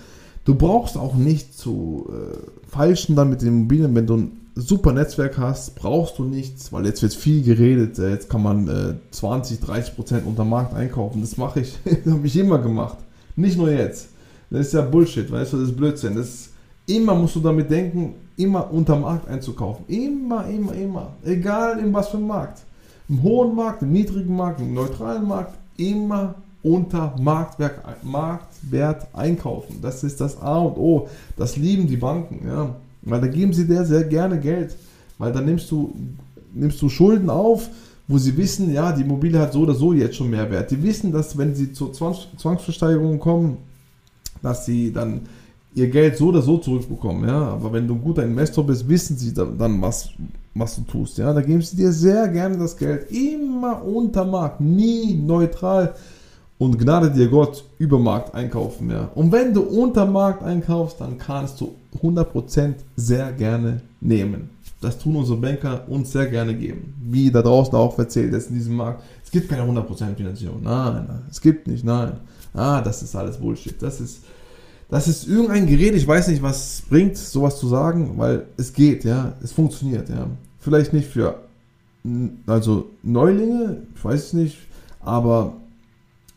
Du 0.45 0.55
brauchst 0.55 0.99
auch 0.99 1.15
nicht 1.15 1.57
zu 1.57 2.11
äh, 2.11 2.37
falschen 2.69 3.17
dann 3.17 3.31
mit 3.31 3.41
den 3.41 3.49
Immobilien, 3.49 3.95
wenn 3.95 4.07
du 4.07 4.17
ein 4.17 4.41
super 4.55 4.93
Netzwerk 4.93 5.39
hast, 5.39 5.75
brauchst 5.75 6.19
du 6.19 6.25
nichts, 6.25 6.73
weil 6.73 6.85
jetzt 6.87 7.03
wird 7.03 7.15
viel 7.15 7.43
geredet, 7.43 7.99
jetzt 7.99 8.29
kann 8.29 8.43
man 8.43 8.69
äh, 8.69 8.95
20, 9.11 9.61
30 9.61 9.97
Prozent 9.97 10.27
unter 10.27 10.45
Markt 10.45 10.75
einkaufen. 10.75 11.21
Das 11.23 11.37
mache 11.37 11.61
ich, 11.61 11.79
das 12.05 12.13
habe 12.13 12.27
ich 12.27 12.37
immer 12.37 12.59
gemacht. 12.59 12.99
Nicht 13.37 13.57
nur 13.57 13.71
jetzt. 13.71 14.09
Das 14.51 14.67
ist 14.67 14.75
ja 14.75 14.83
Bullshit, 14.83 15.31
weißt 15.31 15.55
du, 15.55 15.57
das 15.59 15.71
ist 15.71 15.77
Blödsinn. 15.77 16.15
Das 16.15 16.29
ist, 16.29 16.51
immer 16.87 17.15
musst 17.15 17.37
du 17.37 17.41
damit 17.41 17.71
denken, 17.71 18.15
immer 18.37 18.71
unter 18.71 18.97
Markt 18.97 19.29
einzukaufen. 19.29 19.85
Immer, 19.89 20.47
immer, 20.47 20.75
immer. 20.75 21.13
Egal 21.25 21.79
in 21.79 21.93
was 21.93 22.09
für 22.09 22.19
einem 22.19 22.27
Markt. 22.27 22.63
Im 23.09 23.23
hohen 23.23 23.55
Markt, 23.55 23.83
im 23.83 23.93
niedrigen 23.93 24.37
Markt, 24.37 24.61
im 24.61 24.75
neutralen 24.75 25.27
Markt, 25.27 25.55
immer 25.77 26.35
unter 26.65 27.15
Marktwert, 27.21 27.81
Marktwert 28.03 29.07
einkaufen. 29.13 29.77
Das 29.83 30.03
ist 30.03 30.21
das 30.21 30.41
A 30.41 30.59
und 30.59 30.77
O. 30.79 31.09
Das 31.37 31.57
lieben 31.57 31.87
die 31.87 31.99
Banken, 31.99 32.49
ja. 32.49 32.75
Weil 33.03 33.21
da 33.21 33.27
geben 33.27 33.53
sie 33.53 33.67
dir 33.67 33.85
sehr 33.85 34.05
gerne 34.05 34.41
Geld. 34.41 34.75
Weil 35.19 35.31
dann 35.31 35.45
nimmst 35.45 35.71
du, 35.71 35.95
nimmst 36.55 36.81
du 36.81 36.89
Schulden 36.89 37.29
auf, 37.29 37.69
wo 38.09 38.17
sie 38.17 38.37
wissen, 38.37 38.73
ja, 38.73 38.93
die 38.93 39.03
Immobilie 39.03 39.39
hat 39.39 39.53
so 39.53 39.61
oder 39.61 39.75
so 39.75 39.93
jetzt 39.93 40.17
schon 40.17 40.31
mehr 40.31 40.51
Wert. 40.51 40.71
Die 40.71 40.83
wissen, 40.83 41.13
dass 41.13 41.37
wenn 41.37 41.55
sie 41.55 41.73
zu 41.73 41.89
Zwangs 41.89 42.29
Zwangsversteigerungen 42.39 43.21
kommen, 43.21 43.59
dass 44.43 44.65
sie 44.65 44.91
dann 44.91 45.21
ihr 45.75 45.89
Geld 45.89 46.17
so 46.17 46.29
oder 46.29 46.41
so 46.41 46.57
zurückbekommen, 46.57 47.29
ja. 47.29 47.49
Aber 47.49 47.75
wenn 47.75 47.87
du 47.87 47.95
ein 47.95 48.03
guter 48.03 48.25
Investor 48.25 48.67
bist, 48.67 48.89
wissen 48.89 49.19
sie 49.19 49.35
dann, 49.35 49.83
was, 49.83 50.09
was 50.55 50.77
du 50.77 50.83
tust, 50.83 51.19
ja. 51.19 51.35
Da 51.35 51.43
geben 51.43 51.61
sie 51.61 51.77
dir 51.77 51.93
sehr 51.93 52.27
gerne 52.29 52.57
das 52.57 52.75
Geld. 52.75 53.11
Immer 53.11 53.85
unter 53.85 54.25
Markt, 54.25 54.63
nie 54.63 55.15
neutral 55.15 55.95
und 56.59 56.79
Gnade 56.79 57.11
dir 57.11 57.29
Gott 57.29 57.65
über 57.79 57.99
Markt 57.99 58.35
einkaufen. 58.35 58.91
Ja. 58.91 59.11
Und 59.15 59.33
wenn 59.33 59.53
du 59.53 59.63
unter 59.63 60.07
Markt 60.07 60.43
einkaufst, 60.43 61.01
dann 61.01 61.19
kannst 61.19 61.61
du 61.61 61.75
100% 62.03 62.75
sehr 62.97 63.33
gerne 63.33 63.81
nehmen. 64.01 64.51
Das 64.81 64.99
tun 64.99 65.17
unsere 65.17 65.39
Banker 65.39 65.85
uns 65.89 66.13
sehr 66.13 66.27
gerne 66.27 66.55
geben. 66.55 66.95
Wie 67.01 67.31
da 67.31 67.43
draußen 67.43 67.75
auch 67.75 67.99
erzählt 67.99 68.35
ist 68.35 68.51
in 68.51 68.57
diesem 68.57 68.77
Markt. 68.77 69.03
Es 69.25 69.31
gibt 69.31 69.49
keine 69.49 69.63
100% 69.63 70.15
Finanzierung. 70.15 70.63
Nein, 70.63 71.07
nein, 71.09 71.23
es 71.31 71.41
gibt 71.41 71.67
nicht, 71.67 71.85
nein. 71.85 72.13
Ah, 72.53 72.81
das 72.81 73.03
ist 73.03 73.17
alles 73.17 73.39
Bullshit. 73.39 73.81
Das 73.83 74.01
ist, 74.01 74.23
das 74.91 75.09
ist 75.09 75.27
irgendein 75.27 75.67
Gerät, 75.67 75.95
ich 75.95 76.07
weiß 76.07 76.29
nicht, 76.29 76.43
was 76.43 76.83
bringt, 76.89 77.17
sowas 77.17 77.59
zu 77.59 77.67
sagen, 77.67 78.13
weil 78.17 78.47
es 78.57 78.73
geht, 78.73 79.05
ja, 79.05 79.33
es 79.43 79.53
funktioniert, 79.53 80.09
ja. 80.09 80.29
Vielleicht 80.61 80.93
nicht 80.93 81.09
für 81.09 81.41
also 82.47 82.91
Neulinge, 83.03 83.79
ich 83.97 84.05
weiß 84.05 84.27
es 84.27 84.33
nicht, 84.35 84.59
aber 85.01 85.55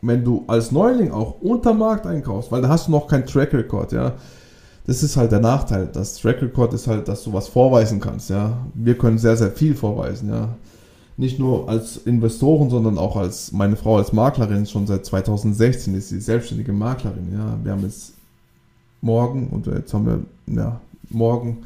wenn 0.01 0.23
du 0.23 0.43
als 0.47 0.71
Neuling 0.71 1.12
auch 1.12 1.41
unter 1.41 1.73
Markt 1.73 2.05
einkaufst, 2.05 2.51
weil 2.51 2.62
da 2.62 2.69
hast 2.69 2.88
du 2.88 2.91
noch 2.91 3.07
kein 3.07 3.25
Track 3.25 3.53
Record, 3.53 3.91
ja. 3.91 4.13
Das 4.86 5.03
ist 5.03 5.17
halt 5.17 5.33
der 5.33 5.41
Nachteil. 5.41 5.89
Das 5.91 6.15
Track 6.15 6.41
Record 6.41 6.73
ist 6.73 6.88
halt, 6.88 7.10
dass 7.10 7.23
du 7.23 7.33
was 7.33 7.47
vorweisen 7.47 7.99
kannst, 7.99 8.29
ja. 8.29 8.57
Wir 8.73 8.97
können 8.97 9.17
sehr, 9.17 9.36
sehr 9.36 9.51
viel 9.51 9.75
vorweisen, 9.75 10.29
ja. 10.29 10.49
Nicht 11.17 11.39
nur 11.39 11.67
als 11.67 11.97
Investoren, 11.97 12.69
sondern 12.69 12.97
auch 12.99 13.15
als 13.15 13.51
meine 13.51 13.75
Frau 13.75 13.97
als 13.97 14.13
Maklerin. 14.13 14.67
Schon 14.67 14.86
seit 14.86 15.03
2016 15.05 15.95
ist 15.95 16.10
sie 16.10 16.21
selbstständige 16.21 16.73
Maklerin, 16.73 17.33
ja. 17.33 17.57
Wir 17.63 17.71
haben 17.71 17.83
jetzt 17.83 18.13
morgen 19.01 19.47
und 19.47 19.65
jetzt 19.65 19.93
haben 19.93 20.05
wir, 20.05 20.19
ja, 20.55 20.79
morgen, 21.10 21.57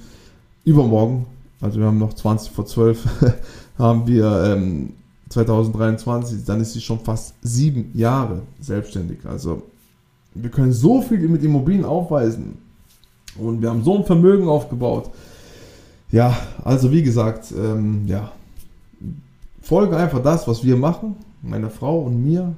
übermorgen, 0.64 1.26
also 1.60 1.80
wir 1.80 1.86
haben 1.86 1.98
noch 1.98 2.14
20 2.14 2.52
vor 2.52 2.66
12, 2.66 3.06
haben 3.78 4.08
wir 4.08 4.56
ähm, 4.56 4.94
2023, 5.32 6.46
dann 6.46 6.62
ist 6.62 6.74
sie 6.74 6.82
schon 6.82 7.00
fast 7.00 7.34
sieben 7.42 7.92
Jahre 7.94 8.42
selbstständig. 8.60 9.20
Also 9.26 9.64
wir 10.34 10.50
können 10.50 10.74
so 10.74 11.02
viel 11.02 11.28
mit 11.28 11.44
Immobilien 11.44 11.86
aufweisen 11.86 12.58
und 13.38 13.62
wir 13.62 13.70
haben 13.70 13.84
so 13.84 13.98
ein 13.98 14.06
Vermögen 14.06 14.48
aufgebaut. 14.48 15.10
Ja, 16.12 16.36
also 16.64 16.92
wie 16.92 17.04
gesagt, 17.04 17.54
ähm, 17.58 18.04
ja, 18.06 18.32
folge 19.62 19.96
einfach 19.96 20.22
das, 20.22 20.48
was 20.48 20.64
wir 20.64 20.76
machen, 20.76 21.16
meine 21.42 21.70
Frau 21.70 22.00
und 22.02 22.24
mir. 22.24 22.54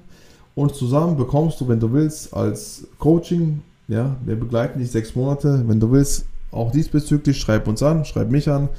Und 0.56 0.76
zusammen 0.76 1.18
bekommst 1.18 1.62
du, 1.62 1.68
wenn 1.68 1.80
du 1.80 1.92
willst, 1.92 2.34
als 2.34 2.88
Coaching, 3.00 3.62
ja, 3.88 4.16
wir 4.24 4.36
begleiten 4.36 4.80
dich 4.80 4.92
sechs 4.92 5.16
Monate. 5.16 5.64
Wenn 5.68 5.80
du 5.80 5.92
willst, 5.92 6.26
auch 6.52 6.72
diesbezüglich, 6.72 7.40
schreib 7.40 7.68
uns 7.68 7.82
an, 7.82 8.06
schreib 8.06 8.30
mich 8.30 8.50
an. 8.50 8.70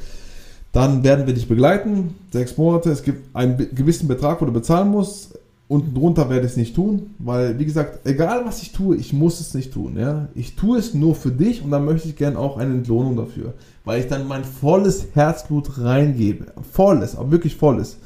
Dann 0.74 1.04
werden 1.04 1.26
wir 1.28 1.34
dich 1.34 1.46
begleiten, 1.46 2.16
sechs 2.32 2.58
Monate. 2.58 2.90
Es 2.90 3.04
gibt 3.04 3.34
einen 3.34 3.56
gewissen 3.56 4.08
Betrag, 4.08 4.42
wo 4.42 4.44
du 4.44 4.52
bezahlen 4.52 4.88
musst. 4.90 5.38
unten 5.68 5.94
drunter 5.94 6.28
werde 6.28 6.44
ich 6.44 6.52
es 6.52 6.56
nicht 6.58 6.74
tun, 6.74 7.14
weil, 7.18 7.58
wie 7.58 7.64
gesagt, 7.64 8.00
egal 8.06 8.44
was 8.44 8.60
ich 8.60 8.72
tue, 8.72 8.96
ich 8.96 9.12
muss 9.12 9.40
es 9.40 9.54
nicht 9.54 9.72
tun. 9.72 9.96
Ja? 9.96 10.28
Ich 10.34 10.56
tue 10.56 10.78
es 10.78 10.92
nur 10.92 11.14
für 11.14 11.30
dich 11.30 11.62
und 11.62 11.70
dann 11.70 11.84
möchte 11.84 12.08
ich 12.08 12.16
gerne 12.16 12.38
auch 12.38 12.58
eine 12.58 12.74
Entlohnung 12.74 13.16
dafür, 13.16 13.54
weil 13.84 14.00
ich 14.00 14.08
dann 14.08 14.26
mein 14.26 14.44
volles 14.44 15.06
Herzblut 15.14 15.78
reingebe. 15.78 16.46
Volles, 16.72 17.16
aber 17.16 17.30
wirklich 17.30 17.54
volles. 17.56 17.96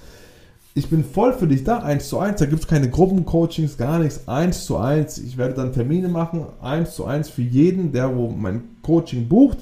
Ich 0.74 0.90
bin 0.90 1.02
voll 1.04 1.33
für 1.33 1.48
dich 1.48 1.64
da, 1.64 1.78
eins 1.78 2.09
zu 2.09 2.18
eins. 2.18 2.38
Da 2.38 2.46
gibt 2.46 2.61
es 2.61 2.68
keine 2.68 2.90
Gruppencoachings, 2.90 3.78
gar 3.78 3.98
nichts. 3.98 4.28
Eins 4.28 4.66
zu 4.66 4.76
eins. 4.76 5.18
Ich 5.18 5.38
werde 5.38 5.54
dann 5.54 5.72
Termine 5.72 6.09
machen, 6.09 6.44
eins 6.61 6.94
zu 6.94 7.07
eins 7.07 7.31
für 7.31 7.42
jeden, 7.42 7.92
der 7.92 8.14
wo 8.14 8.28
mein 8.28 8.62
Coaching 8.83 9.26
bucht. 9.26 9.59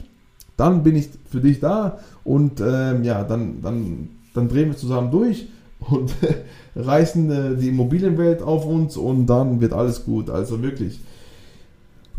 Dann 0.56 0.82
bin 0.82 0.96
ich 0.96 1.10
für 1.30 1.40
dich 1.40 1.60
da 1.60 1.98
und 2.24 2.60
ähm, 2.60 3.04
ja, 3.04 3.24
dann, 3.24 3.60
dann, 3.62 4.08
dann 4.34 4.48
drehen 4.48 4.68
wir 4.68 4.76
zusammen 4.76 5.10
durch 5.10 5.48
und 5.80 6.14
reißen 6.76 7.30
äh, 7.30 7.56
die 7.56 7.68
Immobilienwelt 7.68 8.42
auf 8.42 8.66
uns 8.66 8.96
und 8.96 9.26
dann 9.26 9.60
wird 9.60 9.72
alles 9.72 10.04
gut. 10.04 10.30
Also 10.30 10.62
wirklich. 10.62 11.00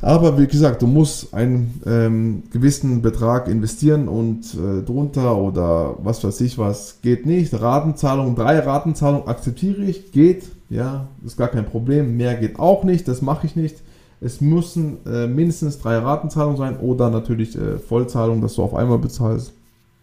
Aber 0.02 0.38
wie 0.38 0.45
gesagt, 0.45 0.84
du 0.84 0.88
musst 0.88 1.34
einen 1.34 1.82
ähm, 1.88 2.43
gewissen 2.52 3.02
Betrag 3.02 3.47
investieren 3.47 4.08
und 4.08 4.54
äh, 4.54 4.84
drunter 4.84 5.36
oder 5.38 5.95
was 6.04 6.23
weiß 6.23 6.41
ich 6.41 6.60
was 6.60 7.00
geht 7.02 7.26
nicht. 7.26 7.60
Ratenzahlung, 7.60 8.36
drei 8.36 8.60
Ratenzahlungen 8.60 9.28
akzeptiere 9.28 9.82
ich, 9.82 10.12
geht, 10.12 10.43
ja, 10.69 11.08
ist 11.26 11.38
gar 11.38 11.47
kein 11.47 11.65
Problem. 11.65 12.15
Mehr 12.15 12.36
geht 12.36 12.60
auch 12.60 12.84
nicht, 12.84 13.08
das 13.08 13.23
mache 13.23 13.47
ich 13.47 13.56
nicht. 13.56 13.78
Es 14.20 14.42
müssen 14.42 15.06
äh, 15.06 15.28
mindestens 15.28 15.80
drei 15.80 15.98
Ratenzahlungen 15.98 16.58
sein 16.58 16.78
oder 16.78 17.10
natürlich 17.10 17.56
äh, 17.56 17.78
Vollzahlung, 17.78 18.42
dass 18.42 18.56
du 18.56 18.64
auf 18.64 18.74
einmal 18.74 18.98
bezahlst. 18.98 19.54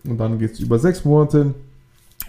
Und 0.07 0.19
dann 0.19 0.39
geht 0.39 0.53
es 0.53 0.61
über 0.61 0.79
sechs 0.79 1.05
Monate. 1.05 1.55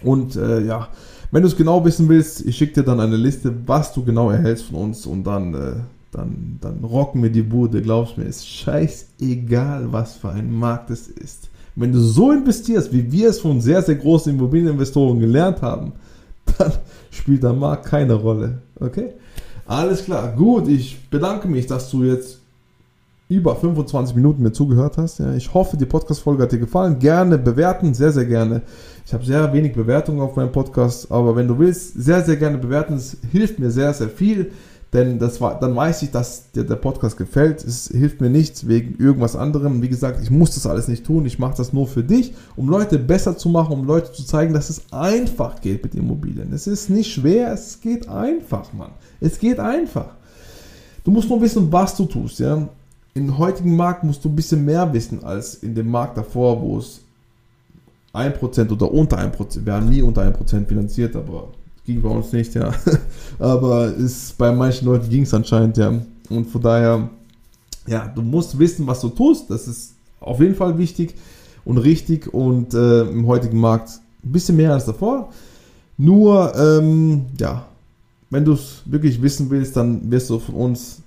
Und 0.02 0.36
äh, 0.36 0.60
ja, 0.62 0.88
wenn 1.30 1.42
du 1.42 1.48
es 1.48 1.56
genau 1.56 1.84
wissen 1.84 2.08
willst, 2.08 2.44
ich 2.44 2.56
schicke 2.56 2.74
dir 2.74 2.82
dann 2.82 3.00
eine 3.00 3.16
Liste, 3.16 3.54
was 3.66 3.92
du 3.92 4.04
genau 4.04 4.30
erhältst 4.30 4.66
von 4.66 4.76
uns 4.76 5.06
und 5.06 5.24
dann, 5.24 5.54
äh, 5.54 5.72
dann, 6.12 6.58
dann 6.60 6.84
rocken 6.84 7.22
wir 7.22 7.30
die 7.30 7.42
Bude. 7.42 7.82
Glaubst 7.82 8.18
mir, 8.18 8.24
ist 8.24 8.48
scheißegal, 8.48 9.92
was 9.92 10.16
für 10.16 10.30
ein 10.30 10.52
Markt 10.52 10.90
es 10.90 11.08
ist. 11.08 11.50
Wenn 11.76 11.92
du 11.92 12.00
so 12.00 12.32
investierst, 12.32 12.92
wie 12.92 13.12
wir 13.12 13.28
es 13.28 13.40
von 13.40 13.60
sehr, 13.60 13.82
sehr 13.82 13.96
großen 13.96 14.32
Immobilieninvestoren 14.32 15.20
gelernt 15.20 15.62
haben, 15.62 15.92
dann 16.58 16.72
spielt 17.10 17.42
der 17.42 17.52
Markt 17.52 17.86
keine 17.86 18.14
Rolle. 18.14 18.62
Okay? 18.80 19.12
Alles 19.66 20.04
klar. 20.04 20.32
Gut, 20.36 20.68
ich 20.68 21.08
bedanke 21.10 21.48
mich, 21.48 21.66
dass 21.66 21.90
du 21.90 22.04
jetzt 22.04 22.40
über 23.28 23.56
25 23.56 24.14
Minuten 24.14 24.42
mir 24.42 24.52
zugehört 24.52 24.96
hast. 24.98 25.18
Ja, 25.18 25.34
ich 25.34 25.52
hoffe, 25.52 25.76
die 25.76 25.86
Podcast-Folge 25.86 26.44
hat 26.44 26.52
dir 26.52 26.60
gefallen. 26.60 27.00
Gerne 27.00 27.36
bewerten, 27.38 27.92
sehr, 27.92 28.12
sehr 28.12 28.24
gerne. 28.24 28.62
Ich 29.04 29.12
habe 29.12 29.24
sehr 29.24 29.52
wenig 29.52 29.72
Bewertungen 29.72 30.20
auf 30.20 30.36
meinem 30.36 30.52
Podcast, 30.52 31.10
aber 31.10 31.34
wenn 31.34 31.48
du 31.48 31.58
willst, 31.58 31.94
sehr, 31.94 32.22
sehr 32.22 32.36
gerne 32.36 32.58
bewerten. 32.58 32.94
Es 32.94 33.16
hilft 33.32 33.58
mir 33.58 33.70
sehr, 33.70 33.92
sehr 33.92 34.08
viel, 34.08 34.52
denn 34.96 35.18
das 35.18 35.40
war, 35.40 35.60
dann 35.60 35.76
weiß 35.76 36.02
ich, 36.02 36.10
dass 36.10 36.50
dir 36.50 36.64
der 36.64 36.76
Podcast 36.76 37.16
gefällt. 37.16 37.62
Es 37.62 37.88
hilft 37.88 38.20
mir 38.20 38.30
nichts 38.30 38.66
wegen 38.66 38.96
irgendwas 38.98 39.36
anderem. 39.36 39.82
Wie 39.82 39.88
gesagt, 39.88 40.20
ich 40.22 40.30
muss 40.30 40.54
das 40.54 40.66
alles 40.66 40.88
nicht 40.88 41.04
tun. 41.04 41.26
Ich 41.26 41.38
mache 41.38 41.56
das 41.56 41.72
nur 41.72 41.86
für 41.86 42.02
dich, 42.02 42.34
um 42.56 42.68
Leute 42.68 42.98
besser 42.98 43.36
zu 43.36 43.48
machen, 43.48 43.72
um 43.72 43.86
Leute 43.86 44.12
zu 44.12 44.24
zeigen, 44.24 44.54
dass 44.54 44.70
es 44.70 44.82
einfach 44.90 45.60
geht 45.60 45.84
mit 45.84 45.94
Immobilien. 45.94 46.52
Es 46.52 46.66
ist 46.66 46.90
nicht 46.90 47.12
schwer, 47.12 47.52
es 47.52 47.80
geht 47.80 48.08
einfach, 48.08 48.72
Mann. 48.72 48.90
Es 49.20 49.38
geht 49.38 49.60
einfach. 49.60 50.16
Du 51.04 51.12
musst 51.12 51.28
nur 51.28 51.40
wissen, 51.40 51.70
was 51.70 51.96
du 51.96 52.06
tust, 52.06 52.40
ja 52.40 52.68
im 53.16 53.38
heutigen 53.38 53.74
Markt 53.74 54.04
musst 54.04 54.22
du 54.24 54.28
ein 54.28 54.36
bisschen 54.36 54.64
mehr 54.64 54.92
wissen 54.92 55.24
als 55.24 55.54
in 55.54 55.74
dem 55.74 55.90
Markt 55.90 56.18
davor, 56.18 56.60
wo 56.60 56.78
es 56.78 57.00
1% 58.12 58.70
oder 58.70 58.92
unter 58.92 59.18
1%, 59.18 59.64
wir 59.64 59.72
haben 59.72 59.88
nie 59.88 60.02
unter 60.02 60.22
1% 60.22 60.66
finanziert, 60.66 61.16
aber 61.16 61.48
ging 61.86 62.02
bei 62.02 62.08
uns 62.08 62.32
nicht, 62.32 62.54
ja. 62.54 62.72
aber 63.38 63.94
ist, 63.94 64.36
bei 64.36 64.52
manchen 64.52 64.86
Leuten 64.86 65.08
ging 65.08 65.22
es 65.22 65.32
anscheinend, 65.32 65.76
ja. 65.76 65.92
Und 66.28 66.46
von 66.46 66.60
daher, 66.60 67.08
ja, 67.86 68.06
du 68.08 68.22
musst 68.22 68.58
wissen, 68.58 68.86
was 68.86 69.00
du 69.00 69.08
tust, 69.08 69.48
das 69.48 69.68
ist 69.68 69.94
auf 70.20 70.40
jeden 70.40 70.54
Fall 70.54 70.76
wichtig 70.76 71.14
und 71.64 71.78
richtig 71.78 72.32
und 72.32 72.74
äh, 72.74 73.02
im 73.02 73.26
heutigen 73.26 73.60
Markt 73.60 74.00
ein 74.24 74.32
bisschen 74.32 74.56
mehr 74.56 74.72
als 74.72 74.84
davor. 74.84 75.30
Nur, 75.96 76.54
ähm, 76.56 77.26
ja, 77.38 77.66
wenn 78.30 78.44
du 78.44 78.52
es 78.52 78.82
wirklich 78.84 79.22
wissen 79.22 79.48
willst, 79.50 79.76
dann 79.76 80.10
wirst 80.10 80.28
du 80.30 80.38
von 80.38 80.54
uns 80.56 81.02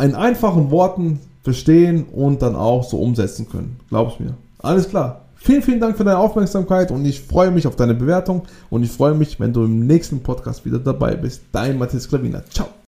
in 0.00 0.14
einfachen 0.14 0.70
Worten 0.70 1.20
verstehen 1.42 2.04
und 2.04 2.42
dann 2.42 2.56
auch 2.56 2.84
so 2.84 2.98
umsetzen 2.98 3.48
können. 3.48 3.76
Glaub's 3.88 4.18
mir. 4.18 4.34
Alles 4.58 4.88
klar. 4.88 5.27
Vielen, 5.40 5.62
vielen 5.62 5.80
Dank 5.80 5.96
für 5.96 6.04
deine 6.04 6.18
Aufmerksamkeit 6.18 6.90
und 6.90 7.04
ich 7.04 7.20
freue 7.22 7.50
mich 7.50 7.66
auf 7.66 7.76
deine 7.76 7.94
Bewertung 7.94 8.42
und 8.70 8.82
ich 8.82 8.90
freue 8.90 9.14
mich, 9.14 9.38
wenn 9.40 9.52
du 9.52 9.64
im 9.64 9.86
nächsten 9.86 10.22
Podcast 10.22 10.64
wieder 10.64 10.78
dabei 10.78 11.14
bist. 11.14 11.42
Dein 11.52 11.78
Matthias 11.78 12.08
Klaviner. 12.08 12.44
Ciao. 12.50 12.77